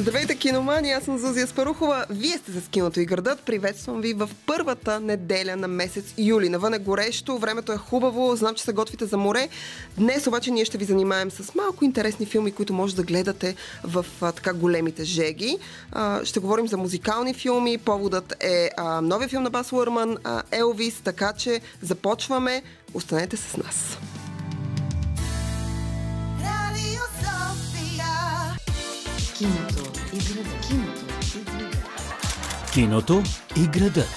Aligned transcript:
Здравейте, 0.00 0.34
киномани! 0.36 0.92
Аз 0.92 1.04
съм 1.04 1.18
Зузия 1.18 1.46
Спарухова. 1.46 2.06
Вие 2.10 2.38
сте 2.38 2.52
с 2.52 2.68
киното 2.68 3.00
и 3.00 3.04
градът. 3.04 3.40
Приветствам 3.40 4.00
ви 4.00 4.12
в 4.12 4.30
първата 4.46 5.00
неделя 5.00 5.56
на 5.56 5.68
месец 5.68 6.14
юли. 6.18 6.48
Навън 6.48 6.74
е 6.74 6.78
горещо, 6.78 7.38
времето 7.38 7.72
е 7.72 7.76
хубаво, 7.76 8.36
знам, 8.36 8.54
че 8.54 8.64
се 8.64 8.72
готвите 8.72 9.06
за 9.06 9.16
море. 9.16 9.48
Днес 9.96 10.26
обаче 10.26 10.50
ние 10.50 10.64
ще 10.64 10.78
ви 10.78 10.84
занимаем 10.84 11.30
с 11.30 11.54
малко 11.54 11.84
интересни 11.84 12.26
филми, 12.26 12.52
които 12.52 12.72
може 12.72 12.96
да 12.96 13.02
гледате 13.02 13.54
в 13.84 14.06
а, 14.20 14.32
така 14.32 14.52
големите 14.52 15.04
жеги. 15.04 15.58
А, 15.92 16.24
ще 16.24 16.40
говорим 16.40 16.68
за 16.68 16.76
музикални 16.76 17.34
филми. 17.34 17.78
Поводът 17.78 18.34
е 18.40 18.70
а, 18.76 19.00
новия 19.00 19.28
филм 19.28 19.42
на 19.42 19.50
Бас 19.50 19.72
Уърман, 19.72 20.16
Елвис, 20.50 21.00
така 21.04 21.32
че 21.32 21.60
започваме. 21.82 22.62
Останете 22.94 23.36
с 23.36 23.56
нас. 23.56 23.98
Киното 29.38 29.90
и 30.12 30.18
градът. 30.18 30.66
Киното 30.68 30.82
и 31.36 31.40
градът. 31.44 32.72
Киното 32.72 33.22
и 33.56 33.66
градът. 33.66 34.08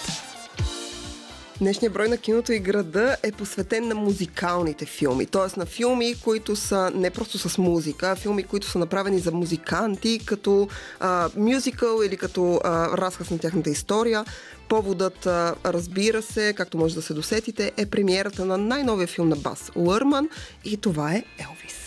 Днешният 1.59 1.94
брой 1.94 2.07
на 2.09 2.17
киното 2.17 2.53
и 2.53 2.59
града 2.59 3.17
е 3.23 3.31
посветен 3.31 3.88
на 3.88 3.95
музикалните 3.95 4.85
филми, 4.85 5.25
т.е. 5.25 5.59
на 5.59 5.66
филми, 5.66 6.16
които 6.23 6.55
са 6.55 6.91
не 6.95 7.09
просто 7.09 7.38
с 7.38 7.57
музика, 7.57 8.11
а 8.11 8.16
филми, 8.16 8.44
които 8.44 8.67
са 8.67 8.80
направени 8.80 9.20
за 9.20 9.31
музиканти, 9.31 10.20
като 10.25 10.67
а, 10.99 11.30
мюзикъл 11.38 12.02
или 12.03 12.17
като 12.17 12.61
а, 12.63 12.97
разказ 12.97 13.30
на 13.30 13.39
тяхната 13.39 13.69
история. 13.69 14.25
Поводът, 14.67 15.25
а, 15.25 15.55
разбира 15.66 16.22
се, 16.22 16.53
както 16.53 16.77
може 16.77 16.95
да 16.95 17.02
се 17.02 17.13
досетите, 17.13 17.72
е 17.77 17.85
премиерата 17.85 18.45
на 18.45 18.58
най-новия 18.58 19.08
филм 19.08 19.30
на 19.30 19.35
Бас 19.35 19.72
Уърман 19.75 20.30
и 20.66 20.77
това 20.77 21.13
е 21.13 21.23
Елвис. 21.39 21.80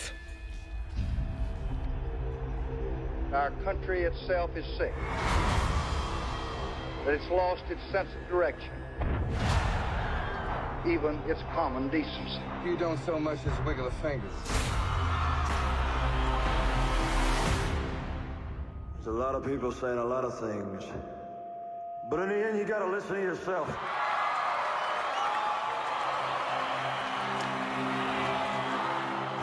Our 3.35 3.51
country 3.65 4.03
itself 4.03 4.55
is 4.55 4.65
sick. 4.77 4.93
That 7.03 7.15
it's 7.15 7.29
lost 7.29 7.63
its 7.69 7.81
sense 7.91 8.07
of 8.15 8.29
direction, 8.29 8.71
even 10.87 11.19
its 11.27 11.41
common 11.53 11.89
decency. 11.89 12.39
You 12.63 12.77
don't 12.77 12.97
so 13.05 13.19
much 13.19 13.39
as 13.45 13.65
wiggle 13.65 13.87
a 13.87 13.91
finger. 13.91 14.29
There's 18.93 19.07
a 19.07 19.11
lot 19.11 19.35
of 19.35 19.45
people 19.45 19.69
saying 19.73 19.97
a 19.97 20.05
lot 20.05 20.23
of 20.23 20.39
things. 20.39 20.85
But 22.09 22.21
in 22.21 22.29
the 22.29 22.47
end, 22.47 22.57
you 22.57 22.63
gotta 22.63 22.87
listen 22.87 23.15
to 23.15 23.21
yourself. 23.21 23.67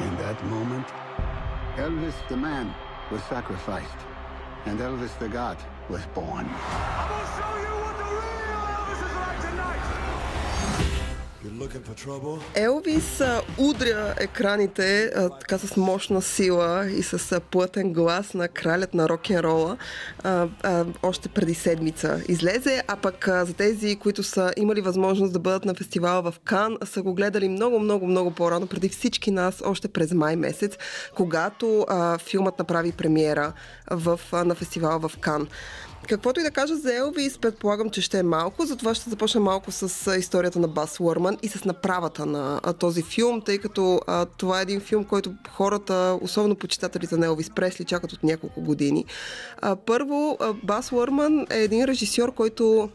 In 0.00 0.16
that 0.16 0.42
moment, 0.46 0.86
Elvis 1.76 2.14
the 2.28 2.38
man 2.38 2.74
was 3.12 3.22
sacrificed, 3.24 4.00
and 4.64 4.80
Elvis 4.80 5.16
the 5.18 5.28
god 5.28 5.58
was 5.90 6.00
born. 6.14 6.48
Елвис 12.54 13.22
удря 13.58 14.14
екраните 14.20 15.12
така 15.40 15.58
с 15.58 15.76
мощна 15.76 16.22
сила 16.22 16.90
и 16.90 17.02
с 17.02 17.40
плътен 17.40 17.92
глас 17.92 18.34
на 18.34 18.48
кралят 18.48 18.94
на 18.94 19.08
рок-н-рола 19.08 19.76
а, 20.22 20.48
а, 20.62 20.84
още 21.02 21.28
преди 21.28 21.54
седмица 21.54 22.22
излезе, 22.28 22.82
а 22.88 22.96
пък 22.96 23.28
а, 23.28 23.44
за 23.44 23.54
тези, 23.54 23.96
които 23.96 24.22
са 24.22 24.52
имали 24.56 24.80
възможност 24.80 25.32
да 25.32 25.38
бъдат 25.38 25.64
на 25.64 25.74
фестивала 25.74 26.22
в 26.22 26.34
Кан, 26.44 26.78
са 26.84 27.02
го 27.02 27.14
гледали 27.14 27.48
много, 27.48 27.78
много, 27.78 28.06
много 28.06 28.30
по-рано, 28.30 28.66
преди 28.66 28.88
всички 28.88 29.30
нас, 29.30 29.62
още 29.64 29.88
през 29.88 30.12
май 30.12 30.36
месец, 30.36 30.76
когато 31.14 31.86
а, 31.88 32.18
филмът 32.18 32.58
направи 32.58 32.92
премиера 32.92 33.52
в, 33.90 34.20
а, 34.32 34.44
на 34.44 34.54
фестивала 34.54 34.98
в 35.08 35.12
Кан. 35.20 35.48
Каквото 36.08 36.40
и 36.40 36.42
да 36.42 36.50
кажа 36.50 36.76
за 36.76 36.94
Елвис, 36.94 37.38
предполагам, 37.38 37.90
че 37.90 38.00
ще 38.00 38.18
е 38.18 38.22
малко, 38.22 38.66
затова 38.66 38.94
ще 38.94 39.10
започна 39.10 39.40
малко 39.40 39.72
с 39.72 40.16
историята 40.18 40.58
на 40.58 40.68
Бас 40.68 41.00
Уърман 41.00 41.38
и 41.42 41.48
с 41.48 41.64
направата 41.64 42.26
на 42.26 42.60
този 42.78 43.02
филм, 43.02 43.40
тъй 43.40 43.58
като 43.58 44.00
а, 44.06 44.26
това 44.26 44.58
е 44.58 44.62
един 44.62 44.80
филм, 44.80 45.04
който 45.04 45.34
хората, 45.50 46.18
особено 46.20 46.56
почитателите 46.56 47.16
на 47.16 47.26
Елвис 47.26 47.50
Пресли, 47.50 47.84
чакат 47.84 48.12
от 48.12 48.22
няколко 48.22 48.60
години. 48.60 49.04
А, 49.60 49.76
първо, 49.76 50.36
а, 50.40 50.52
Бас 50.52 50.92
Уърман 50.92 51.46
е 51.50 51.58
един 51.58 51.84
режисьор, 51.84 52.34
който 52.34 52.90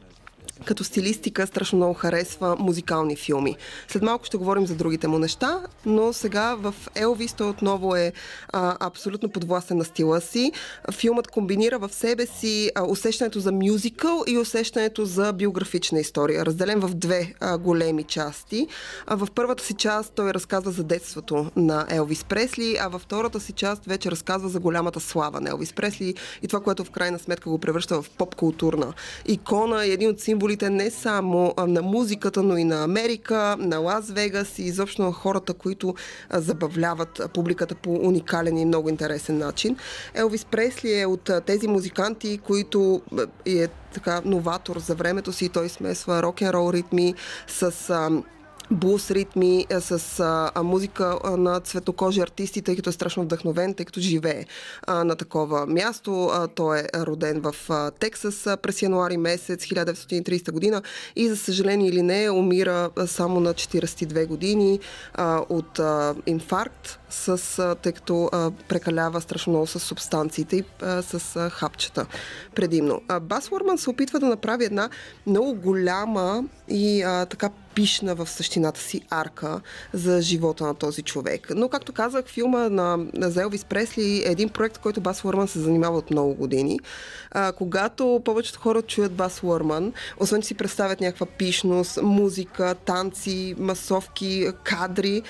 като 0.65 0.83
стилистика 0.83 1.47
страшно 1.47 1.77
много 1.77 1.93
харесва 1.93 2.55
музикални 2.59 3.15
филми. 3.15 3.55
След 3.87 4.03
малко 4.03 4.25
ще 4.25 4.37
говорим 4.37 4.67
за 4.67 4.75
другите 4.75 5.07
му 5.07 5.19
неща, 5.19 5.59
но 5.85 6.13
сега 6.13 6.55
в 6.55 6.75
Елвис 6.95 7.33
той 7.33 7.49
отново 7.49 7.95
е 7.95 8.13
а, 8.53 8.77
абсолютно 8.79 9.29
подвластен 9.29 9.77
на 9.77 9.85
стила 9.85 10.21
си. 10.21 10.51
Филмът 10.91 11.27
комбинира 11.27 11.79
в 11.79 11.89
себе 11.93 12.25
си 12.25 12.71
а, 12.75 12.83
усещането 12.83 13.39
за 13.39 13.51
мюзикъл 13.51 14.23
и 14.27 14.37
усещането 14.37 15.05
за 15.05 15.33
биографична 15.33 15.99
история, 15.99 16.45
разделен 16.45 16.79
в 16.79 16.89
две 16.95 17.33
а, 17.39 17.57
големи 17.57 18.03
части. 18.03 18.67
А, 19.07 19.15
в 19.15 19.27
първата 19.35 19.63
си 19.63 19.73
част 19.73 20.13
той 20.15 20.33
разказва 20.33 20.71
за 20.71 20.83
детството 20.83 21.51
на 21.55 21.85
Елвис 21.89 22.23
Пресли, 22.23 22.77
а 22.81 22.87
във 22.87 23.01
втората 23.01 23.39
си 23.39 23.51
част 23.51 23.85
вече 23.85 24.11
разказва 24.11 24.49
за 24.49 24.59
голямата 24.59 24.99
слава 24.99 25.41
на 25.41 25.49
Елвис 25.49 25.73
Пресли 25.73 26.15
и 26.41 26.47
това, 26.47 26.59
което 26.59 26.83
в 26.83 26.91
крайна 26.91 27.19
сметка 27.19 27.49
го 27.49 27.57
превръща 27.57 28.01
в 28.01 28.09
поп-културна 28.09 28.93
икона 29.27 29.85
и 29.85 29.91
един 29.91 30.09
от 30.09 30.19
символите 30.19 30.46
не 30.69 30.89
само 30.89 31.53
на 31.67 31.81
музиката, 31.81 32.43
но 32.43 32.57
и 32.57 32.63
на 32.63 32.83
Америка, 32.83 33.55
на 33.59 33.79
Лас 33.79 34.11
Вегас 34.11 34.59
и 34.59 34.63
изобщо 34.63 35.01
на 35.01 35.11
хората, 35.11 35.53
които 35.53 35.95
забавляват 36.33 37.21
публиката 37.33 37.75
по 37.75 37.93
уникален 37.93 38.57
и 38.57 38.65
много 38.65 38.89
интересен 38.89 39.37
начин. 39.37 39.77
Елвис 40.13 40.45
Пресли 40.45 40.99
е 40.99 41.05
от 41.05 41.29
тези 41.45 41.67
музиканти, 41.67 42.37
които 42.37 43.01
е 43.45 43.67
така 43.93 44.21
новатор 44.25 44.79
за 44.79 44.95
времето 44.95 45.33
си. 45.33 45.49
Той 45.49 45.69
смесва 45.69 46.23
рок-н-рол 46.23 46.73
ритми 46.73 47.15
с... 47.47 47.71
Блус 48.71 49.11
ритми, 49.11 49.65
а, 49.71 49.81
с 49.81 50.19
а, 50.19 50.63
музика 50.63 51.19
на 51.37 51.59
цветокожи 51.59 52.21
артисти, 52.21 52.61
тъй 52.61 52.75
като 52.75 52.89
е 52.89 52.93
страшно 52.93 53.23
вдъхновен, 53.23 53.73
тъй 53.73 53.85
като 53.85 53.99
живее 53.99 54.45
а, 54.87 55.03
на 55.03 55.15
такова 55.15 55.65
място. 55.65 56.29
А, 56.33 56.47
той 56.47 56.79
е 56.79 56.83
роден 56.95 57.41
в 57.41 57.55
а, 57.69 57.91
Тексас 57.91 58.47
а, 58.47 58.57
през 58.57 58.81
януари 58.81 59.17
месец 59.17 59.65
1930 59.65 60.51
година 60.51 60.81
и 61.15 61.29
за 61.29 61.37
съжаление 61.37 61.89
или 61.89 62.01
не 62.01 62.29
умира 62.29 62.89
а, 62.95 63.07
само 63.07 63.39
на 63.39 63.53
42 63.53 64.27
години 64.27 64.79
а, 65.13 65.41
от 65.49 65.79
а, 65.79 66.15
инфаркт, 66.25 66.99
с, 67.09 67.75
тъй 67.81 67.91
като 67.91 68.29
а, 68.31 68.51
прекалява 68.67 69.21
страшно 69.21 69.51
много 69.51 69.67
с 69.67 69.79
субстанциите 69.79 70.55
и 70.55 70.63
а, 70.81 71.01
с 71.01 71.35
а, 71.35 71.49
хапчета 71.49 72.05
предимно. 72.55 73.01
А, 73.07 73.19
Бас 73.19 73.51
Уърман 73.51 73.77
се 73.77 73.89
опитва 73.89 74.19
да 74.19 74.25
направи 74.25 74.65
една 74.65 74.89
много 75.27 75.53
голяма 75.53 76.43
и 76.69 77.01
а, 77.03 77.25
така 77.25 77.49
пишна 77.77 78.15
в 78.15 78.29
същината 78.29 78.79
си 78.79 79.01
арка 79.09 79.61
за 79.93 80.21
живота 80.21 80.63
на 80.63 80.75
този 80.75 81.01
човек. 81.01 81.47
Но, 81.55 81.69
както 81.69 81.93
казах, 81.93 82.25
филма 82.25 82.69
на, 82.69 82.97
за 83.17 83.41
Елвис 83.41 83.65
Пресли 83.65 84.23
е 84.25 84.31
един 84.31 84.49
проект, 84.49 84.77
който 84.77 85.01
Бас 85.01 85.25
Уърман 85.25 85.47
се 85.47 85.59
занимава 85.59 85.97
от 85.97 86.11
много 86.11 86.33
години. 86.33 86.79
А, 87.31 87.51
когато 87.51 88.21
повечето 88.25 88.59
хора 88.59 88.81
чуят 88.81 89.13
Бас 89.13 89.43
Уърман, 89.43 89.93
освен 90.19 90.41
че 90.41 90.47
си 90.47 90.55
представят 90.55 91.01
някаква 91.01 91.25
пишност, 91.25 91.99
музика, 92.01 92.75
танци, 92.85 93.55
масовки, 93.57 94.47
кадри, 94.63 95.21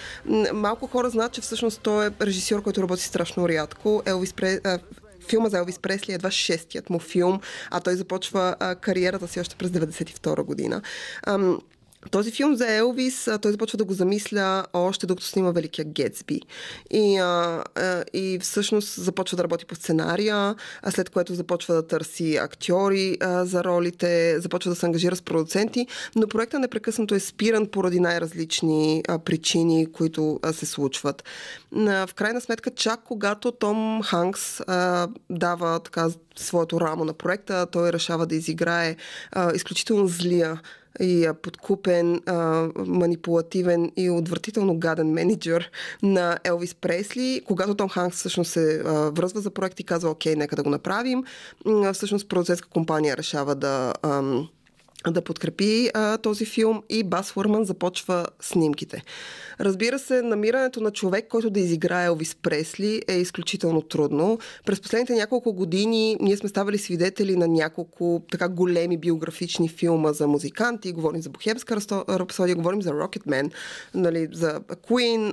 малко 0.54 0.88
хора 0.88 1.10
знаят, 1.10 1.32
че 1.32 1.42
всъщност 1.42 1.67
той 1.70 2.08
е 2.08 2.12
режисьор, 2.22 2.64
който 2.64 2.82
работи 2.82 3.04
страшно 3.04 3.50
рядко. 3.50 4.04
Елвис 4.06 4.34
Пре... 4.34 4.60
Филма 5.30 5.50
за 5.50 5.58
Елвис 5.58 5.80
Пресли 5.80 6.12
е 6.12 6.16
едва 6.16 6.32
шестият 6.32 6.90
му 6.90 7.00
филм, 7.00 7.42
а 7.72 7.80
той 7.80 7.96
започва 7.96 8.56
а, 8.60 8.76
кариерата 8.76 9.28
си 9.28 9.40
още 9.40 9.56
през 9.56 9.72
92 9.72 10.44
година. 10.44 10.82
Ам, 11.28 11.62
този 12.12 12.32
филм 12.32 12.56
за 12.56 12.76
Елвис, 12.76 13.30
той 13.42 13.52
започва 13.52 13.78
да 13.78 13.84
го 13.84 13.94
замисля 13.94 14.66
още 14.74 15.08
докато 15.08 15.28
снима 15.28 15.52
Великия 15.52 15.86
Гетсби. 15.86 16.42
И, 16.92 17.18
а, 17.18 17.64
а, 17.76 18.04
и 18.14 18.40
всъщност 18.42 19.02
започва 19.02 19.38
да 19.38 19.44
работи 19.44 19.66
по 19.66 19.76
сценария, 19.76 20.56
а 20.82 20.92
след 20.92 21.10
което 21.10 21.34
започва 21.34 21.76
да 21.76 21.88
търси 21.88 22.36
актьори 22.36 23.18
а, 23.22 23.46
за 23.46 23.64
ролите, 23.64 24.40
започва 24.40 24.72
да 24.72 24.76
се 24.76 24.86
ангажира 24.86 25.16
с 25.16 25.22
продуценти, 25.22 25.88
но 26.16 26.28
проектът 26.28 26.62
непрекъснато 26.62 27.16
е 27.16 27.20
спиран 27.20 27.68
поради 27.68 28.00
най-различни 28.00 29.04
а, 29.08 29.20
причини, 29.20 29.92
които 29.92 30.40
а, 30.44 30.54
се 30.54 30.66
случват. 30.66 31.24
А, 31.76 32.08
в 32.08 32.14
крайна 32.14 32.42
сметка, 32.42 32.72
чак 32.72 33.00
когато 33.04 33.52
Том 33.52 34.02
Ханкс 34.04 34.60
а, 34.68 35.08
дава 35.30 35.80
така 35.80 36.08
своето 36.36 36.82
рамо 36.82 37.06
на 37.06 37.14
проекта, 37.14 37.68
той 37.72 37.94
решава 37.94 38.26
да 38.26 38.36
изиграе 38.36 38.96
а, 39.32 39.56
изключително 39.56 40.08
злия 40.08 40.62
и 41.00 41.30
подкупен, 41.42 42.22
манипулативен 42.76 43.92
и 43.98 44.10
отвратително 44.10 44.80
гаден 44.80 45.08
менеджер 45.08 45.72
на 46.04 46.38
Елвис 46.44 46.76
Пресли. 46.76 47.42
Когато 47.46 47.76
Том 47.76 47.90
Ханкс 47.90 48.18
всъщност 48.18 48.52
се 48.52 48.84
връзва 49.12 49.42
за 49.42 49.50
проект 49.50 49.80
и 49.80 49.84
казва, 49.84 50.10
окей, 50.10 50.36
нека 50.36 50.56
да 50.56 50.64
го 50.64 50.70
направим, 50.70 51.24
всъщност 51.94 52.30
продуцентска 52.30 52.70
компания 52.70 53.18
решава 53.18 53.56
да... 53.56 53.94
да 55.12 55.22
подкрепи 55.22 55.90
а, 55.94 56.18
този 56.18 56.46
филм 56.46 56.84
и 56.90 57.04
Бас 57.04 57.32
Фурман 57.32 57.66
започва 57.66 58.26
снимките. 58.42 59.04
Разбира 59.60 60.00
се, 60.00 60.22
намирането 60.22 60.82
на 60.82 60.92
човек, 60.92 61.28
който 61.30 61.50
да 61.50 61.60
изиграе 61.60 62.06
Елвис 62.06 62.36
Пресли 62.36 63.02
е 63.08 63.14
изключително 63.14 63.82
трудно. 63.82 64.40
През 64.66 64.82
последните 64.82 65.14
няколко 65.14 65.54
години 65.54 66.18
ние 66.20 66.38
сме 66.38 66.50
ставали 66.50 66.78
свидетели 66.78 67.36
на 67.36 67.48
няколко 67.48 68.22
така 68.32 68.50
големи 68.50 68.98
биографични 68.98 69.70
филма 69.70 70.14
за 70.14 70.28
музиканти. 70.28 70.92
Говорим 70.92 71.22
за 71.22 71.30
Бохемска 71.30 71.78
рапсодия, 72.10 72.56
говорим 72.56 72.82
за 72.82 72.92
Rocketman, 72.92 73.52
нали, 73.94 74.28
за 74.34 74.62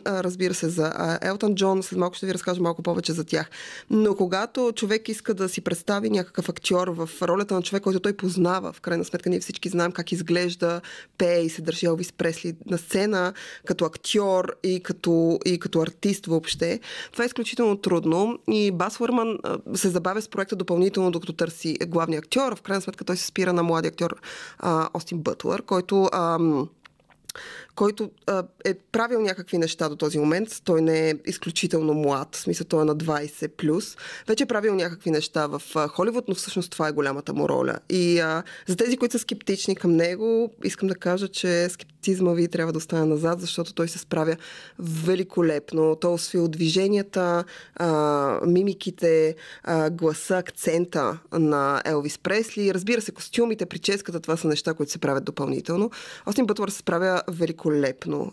а, 0.05 0.25
разбира 0.25 0.55
се, 0.55 0.69
за 0.69 1.19
Елтон 1.23 1.55
Джон. 1.55 1.83
След 1.83 1.99
малко 1.99 2.17
ще 2.17 2.27
ви 2.27 2.35
разкажа 2.35 2.63
малко 2.63 2.83
повече 2.83 3.13
за 3.13 3.25
тях. 3.25 3.51
Но 3.91 4.15
когато 4.15 4.73
човек 4.75 5.09
иска 5.09 5.35
да 5.35 5.49
си 5.49 5.61
представи 5.61 6.11
някакъв 6.11 6.49
актьор 6.49 6.89
в 6.89 7.11
ролята 7.23 7.55
на 7.55 7.63
човек, 7.63 7.83
който 7.83 8.01
той 8.01 8.13
познава, 8.13 8.73
в 8.73 8.81
крайна 8.81 9.05
сметка 9.05 9.31
ние 9.31 9.41
всички 9.41 9.54
знаем 9.69 9.93
как 9.93 10.13
изглежда, 10.13 10.81
пее 11.19 11.41
и 11.41 11.51
се 11.51 11.63
държи 11.63 11.87
Елвис 11.87 12.13
Пресли 12.13 12.55
на 12.67 12.79
сцена, 12.79 13.33
като 13.67 13.85
актьор 13.85 14.55
и 14.63 14.81
като, 14.81 15.39
и 15.45 15.59
като 15.59 15.81
артист 15.81 16.27
въобще. 16.27 16.81
Това 17.13 17.25
е 17.25 17.27
изключително 17.27 17.77
трудно 17.77 18.39
и 18.51 18.71
Бас 18.71 19.01
Уърман 19.01 19.39
се 19.75 19.89
забавя 19.89 20.23
с 20.23 20.29
проекта 20.29 20.57
допълнително, 20.57 21.11
докато 21.11 21.33
търси 21.33 21.79
главния 21.87 22.19
актьор. 22.19 22.57
В 22.57 22.63
крайна 22.63 22.83
сметка 22.83 23.05
той 23.05 23.17
се 23.17 23.27
спира 23.27 23.53
на 23.53 23.63
млади 23.63 23.89
актьор 23.89 24.17
а, 24.59 24.89
Остин 24.95 25.19
Бътлър, 25.19 25.63
който 25.63 26.09
ам, 26.13 26.69
който 27.75 28.11
а, 28.27 28.45
е 28.65 28.75
правил 28.75 29.21
някакви 29.21 29.59
неща 29.59 29.89
до 29.89 29.97
този 29.97 30.19
момент. 30.19 30.49
Той 30.65 30.83
не 30.83 31.11
е 31.11 31.15
изключително 31.27 31.95
млад, 31.95 32.37
в 32.37 32.41
смисъл 32.41 32.67
той 32.67 32.83
е 32.83 32.85
на 32.85 32.97
20 32.97 33.49
плюс. 33.49 33.97
Вече 34.29 34.45
е 34.45 34.47
правил 34.47 34.75
някакви 34.75 35.11
неща 35.11 35.47
в 35.47 35.63
а, 35.75 35.89
Холивуд, 35.89 36.25
но 36.29 36.35
всъщност 36.35 36.71
това 36.71 36.89
е 36.89 36.93
голямата 36.93 37.35
му 37.35 37.49
роля. 37.49 37.79
И 37.91 38.21
а, 38.21 38.43
за 38.67 38.77
тези, 38.77 38.97
които 38.97 39.13
са 39.13 39.19
скептични 39.19 39.77
към 39.77 39.97
него, 39.97 40.51
искам 40.65 40.89
да 40.89 40.95
кажа, 40.95 41.29
че 41.29 41.69
скептизма 41.69 42.33
ви 42.33 42.49
трябва 42.49 42.73
да 42.73 42.79
остане 42.79 43.05
назад, 43.05 43.41
защото 43.41 43.75
той 43.75 43.89
се 43.89 43.99
справя 43.99 44.37
великолепно. 44.79 45.97
Той 45.97 46.13
освил 46.13 46.49
движенията, 46.49 47.45
а, 47.75 48.41
мимиките, 48.47 49.37
а, 49.63 49.91
гласа, 49.91 50.37
акцента 50.37 51.19
на 51.33 51.83
Елвис 51.85 52.19
Пресли. 52.19 52.75
Разбира 52.75 53.01
се, 53.01 53.13
костюмите, 53.13 53.67
прическата, 53.67 54.21
това 54.21 54.37
са 54.37 54.49
неща, 54.49 54.75
които 54.75 54.93
се 54.93 54.99
правят 54.99 55.25
допълнително. 55.25 55.91
Остин 56.27 56.47
Бътлър 56.47 56.69
се 56.69 56.79
справя 56.79 57.23
великолепно 57.29 57.64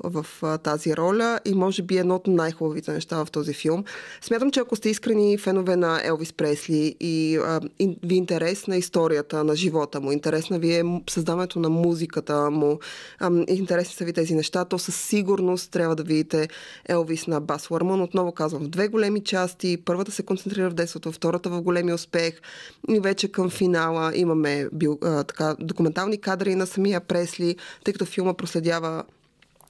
в 0.03 0.25
а, 0.41 0.57
тази 0.57 0.95
роля 0.97 1.39
и 1.45 1.53
може 1.53 1.81
би 1.81 1.97
едно 1.97 2.15
от 2.15 2.27
най-хубавите 2.27 2.91
неща 2.91 3.25
в 3.25 3.31
този 3.31 3.53
филм. 3.53 3.83
Смятам, 4.21 4.51
че 4.51 4.59
ако 4.59 4.75
сте 4.75 4.89
искрени 4.89 5.37
фенове 5.37 5.75
на 5.75 6.01
Елвис 6.03 6.33
Пресли 6.33 6.95
и 6.99 7.37
а, 7.37 7.61
и 7.79 7.97
ви 8.03 8.15
интересна 8.15 8.77
историята 8.77 9.43
на 9.43 9.55
живота 9.55 10.01
му, 10.01 10.11
интересна 10.11 10.59
ви 10.59 10.75
е 10.75 10.83
създаването 11.09 11.59
на 11.59 11.69
музиката 11.69 12.49
му, 12.51 12.79
а, 13.19 13.31
интересни 13.47 13.95
са 13.95 14.05
ви 14.05 14.13
тези 14.13 14.35
неща, 14.35 14.65
то 14.65 14.79
със 14.79 14.95
сигурност 14.95 15.71
трябва 15.71 15.95
да 15.95 16.03
видите 16.03 16.49
Елвис 16.89 17.27
на 17.27 17.41
Бас 17.41 17.71
Уърман. 17.71 18.01
Отново 18.01 18.31
казвам, 18.31 18.63
в 18.63 18.67
две 18.67 18.87
големи 18.87 19.23
части. 19.23 19.77
Първата 19.85 20.11
се 20.11 20.23
концентрира 20.23 20.69
в 20.69 20.73
детството, 20.73 21.11
втората 21.11 21.49
в 21.49 21.61
големи 21.61 21.93
успех 21.93 22.41
и 22.89 22.99
вече 22.99 23.31
към 23.31 23.49
финала 23.49 24.11
имаме 24.15 24.67
бил, 24.73 24.99
а, 25.03 25.23
така, 25.23 25.55
документални 25.59 26.21
кадри 26.21 26.55
на 26.55 26.67
самия 26.67 27.01
Пресли, 27.01 27.55
тъй 27.83 27.93
като 27.93 28.05
филма 28.05 28.33
проследява 28.33 29.03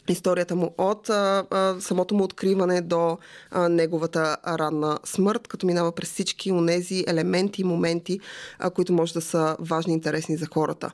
историята 0.09 0.55
му 0.55 0.73
от 0.77 1.09
а, 1.09 1.45
а, 1.49 1.75
самото 1.79 2.15
му 2.15 2.23
откриване 2.23 2.81
до 2.81 3.17
а, 3.51 3.69
неговата 3.69 4.37
ранна 4.47 4.99
смърт, 5.03 5.47
като 5.47 5.65
минава 5.65 5.91
през 5.91 6.11
всички 6.11 6.51
онези 6.51 7.03
елементи 7.07 7.61
и 7.61 7.63
моменти, 7.63 8.19
а, 8.59 8.69
които 8.69 8.93
може 8.93 9.13
да 9.13 9.21
са 9.21 9.55
важни 9.59 9.93
и 9.93 9.95
интересни 9.95 10.37
за 10.37 10.45
хората. 10.53 10.91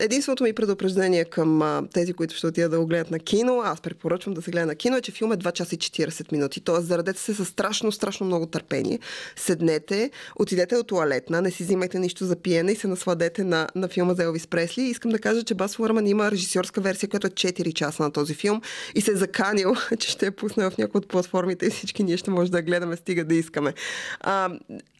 Единственото 0.00 0.44
ми 0.44 0.52
предупреждение 0.52 1.24
към 1.24 1.62
а, 1.62 1.82
тези, 1.92 2.12
които 2.12 2.34
ще 2.34 2.46
отидат 2.46 2.70
да 2.70 2.80
го 2.80 2.86
гледат 2.86 3.10
на 3.10 3.18
кино, 3.18 3.62
аз 3.64 3.80
препоръчвам 3.80 4.34
да 4.34 4.42
се 4.42 4.50
гледа 4.50 4.66
на 4.66 4.74
кино, 4.74 4.96
е, 4.96 5.00
че 5.00 5.12
филм 5.12 5.32
е 5.32 5.36
2 5.36 5.52
часа 5.52 5.74
и 5.74 5.78
40 5.78 6.32
минути. 6.32 6.60
Тоест, 6.60 6.86
зарадете 6.86 7.20
се 7.20 7.34
с 7.34 7.44
страшно, 7.44 7.92
страшно 7.92 8.26
много 8.26 8.46
търпение. 8.46 8.98
Седнете, 9.36 10.10
отидете 10.36 10.76
от 10.76 10.86
туалетна, 10.86 11.42
не 11.42 11.50
си 11.50 11.62
взимайте 11.62 11.98
нищо 11.98 12.24
за 12.24 12.36
пиене 12.36 12.72
и 12.72 12.76
се 12.76 12.88
насладете 12.88 13.44
на, 13.44 13.68
на 13.74 13.88
филма 13.88 14.14
за 14.14 14.22
Елвис 14.22 14.46
Пресли. 14.46 14.82
Искам 14.82 15.10
да 15.10 15.18
кажа, 15.18 15.42
че 15.42 15.54
Бас 15.54 15.78
Уърман 15.78 16.06
има 16.06 16.30
режисьорска 16.30 16.80
версия, 16.80 17.08
която 17.08 17.26
е 17.26 17.30
4 17.30 17.72
часа 17.72 18.02
на 18.02 18.10
този 18.10 18.34
филм 18.34 18.57
и 18.94 19.00
се 19.00 19.12
е 19.12 19.16
заканил, 19.16 19.74
че 19.98 20.10
ще 20.10 20.26
я 20.26 20.32
пусне 20.32 20.70
в 20.70 20.78
някои 20.78 20.98
от 20.98 21.08
платформите 21.08 21.66
и 21.66 21.70
всички 21.70 22.04
ние 22.04 22.16
ще 22.16 22.30
може 22.30 22.50
да 22.50 22.58
я 22.58 22.62
гледаме, 22.62 22.96
стига 22.96 23.24
да 23.24 23.34
искаме. 23.34 23.74
А, 24.20 24.50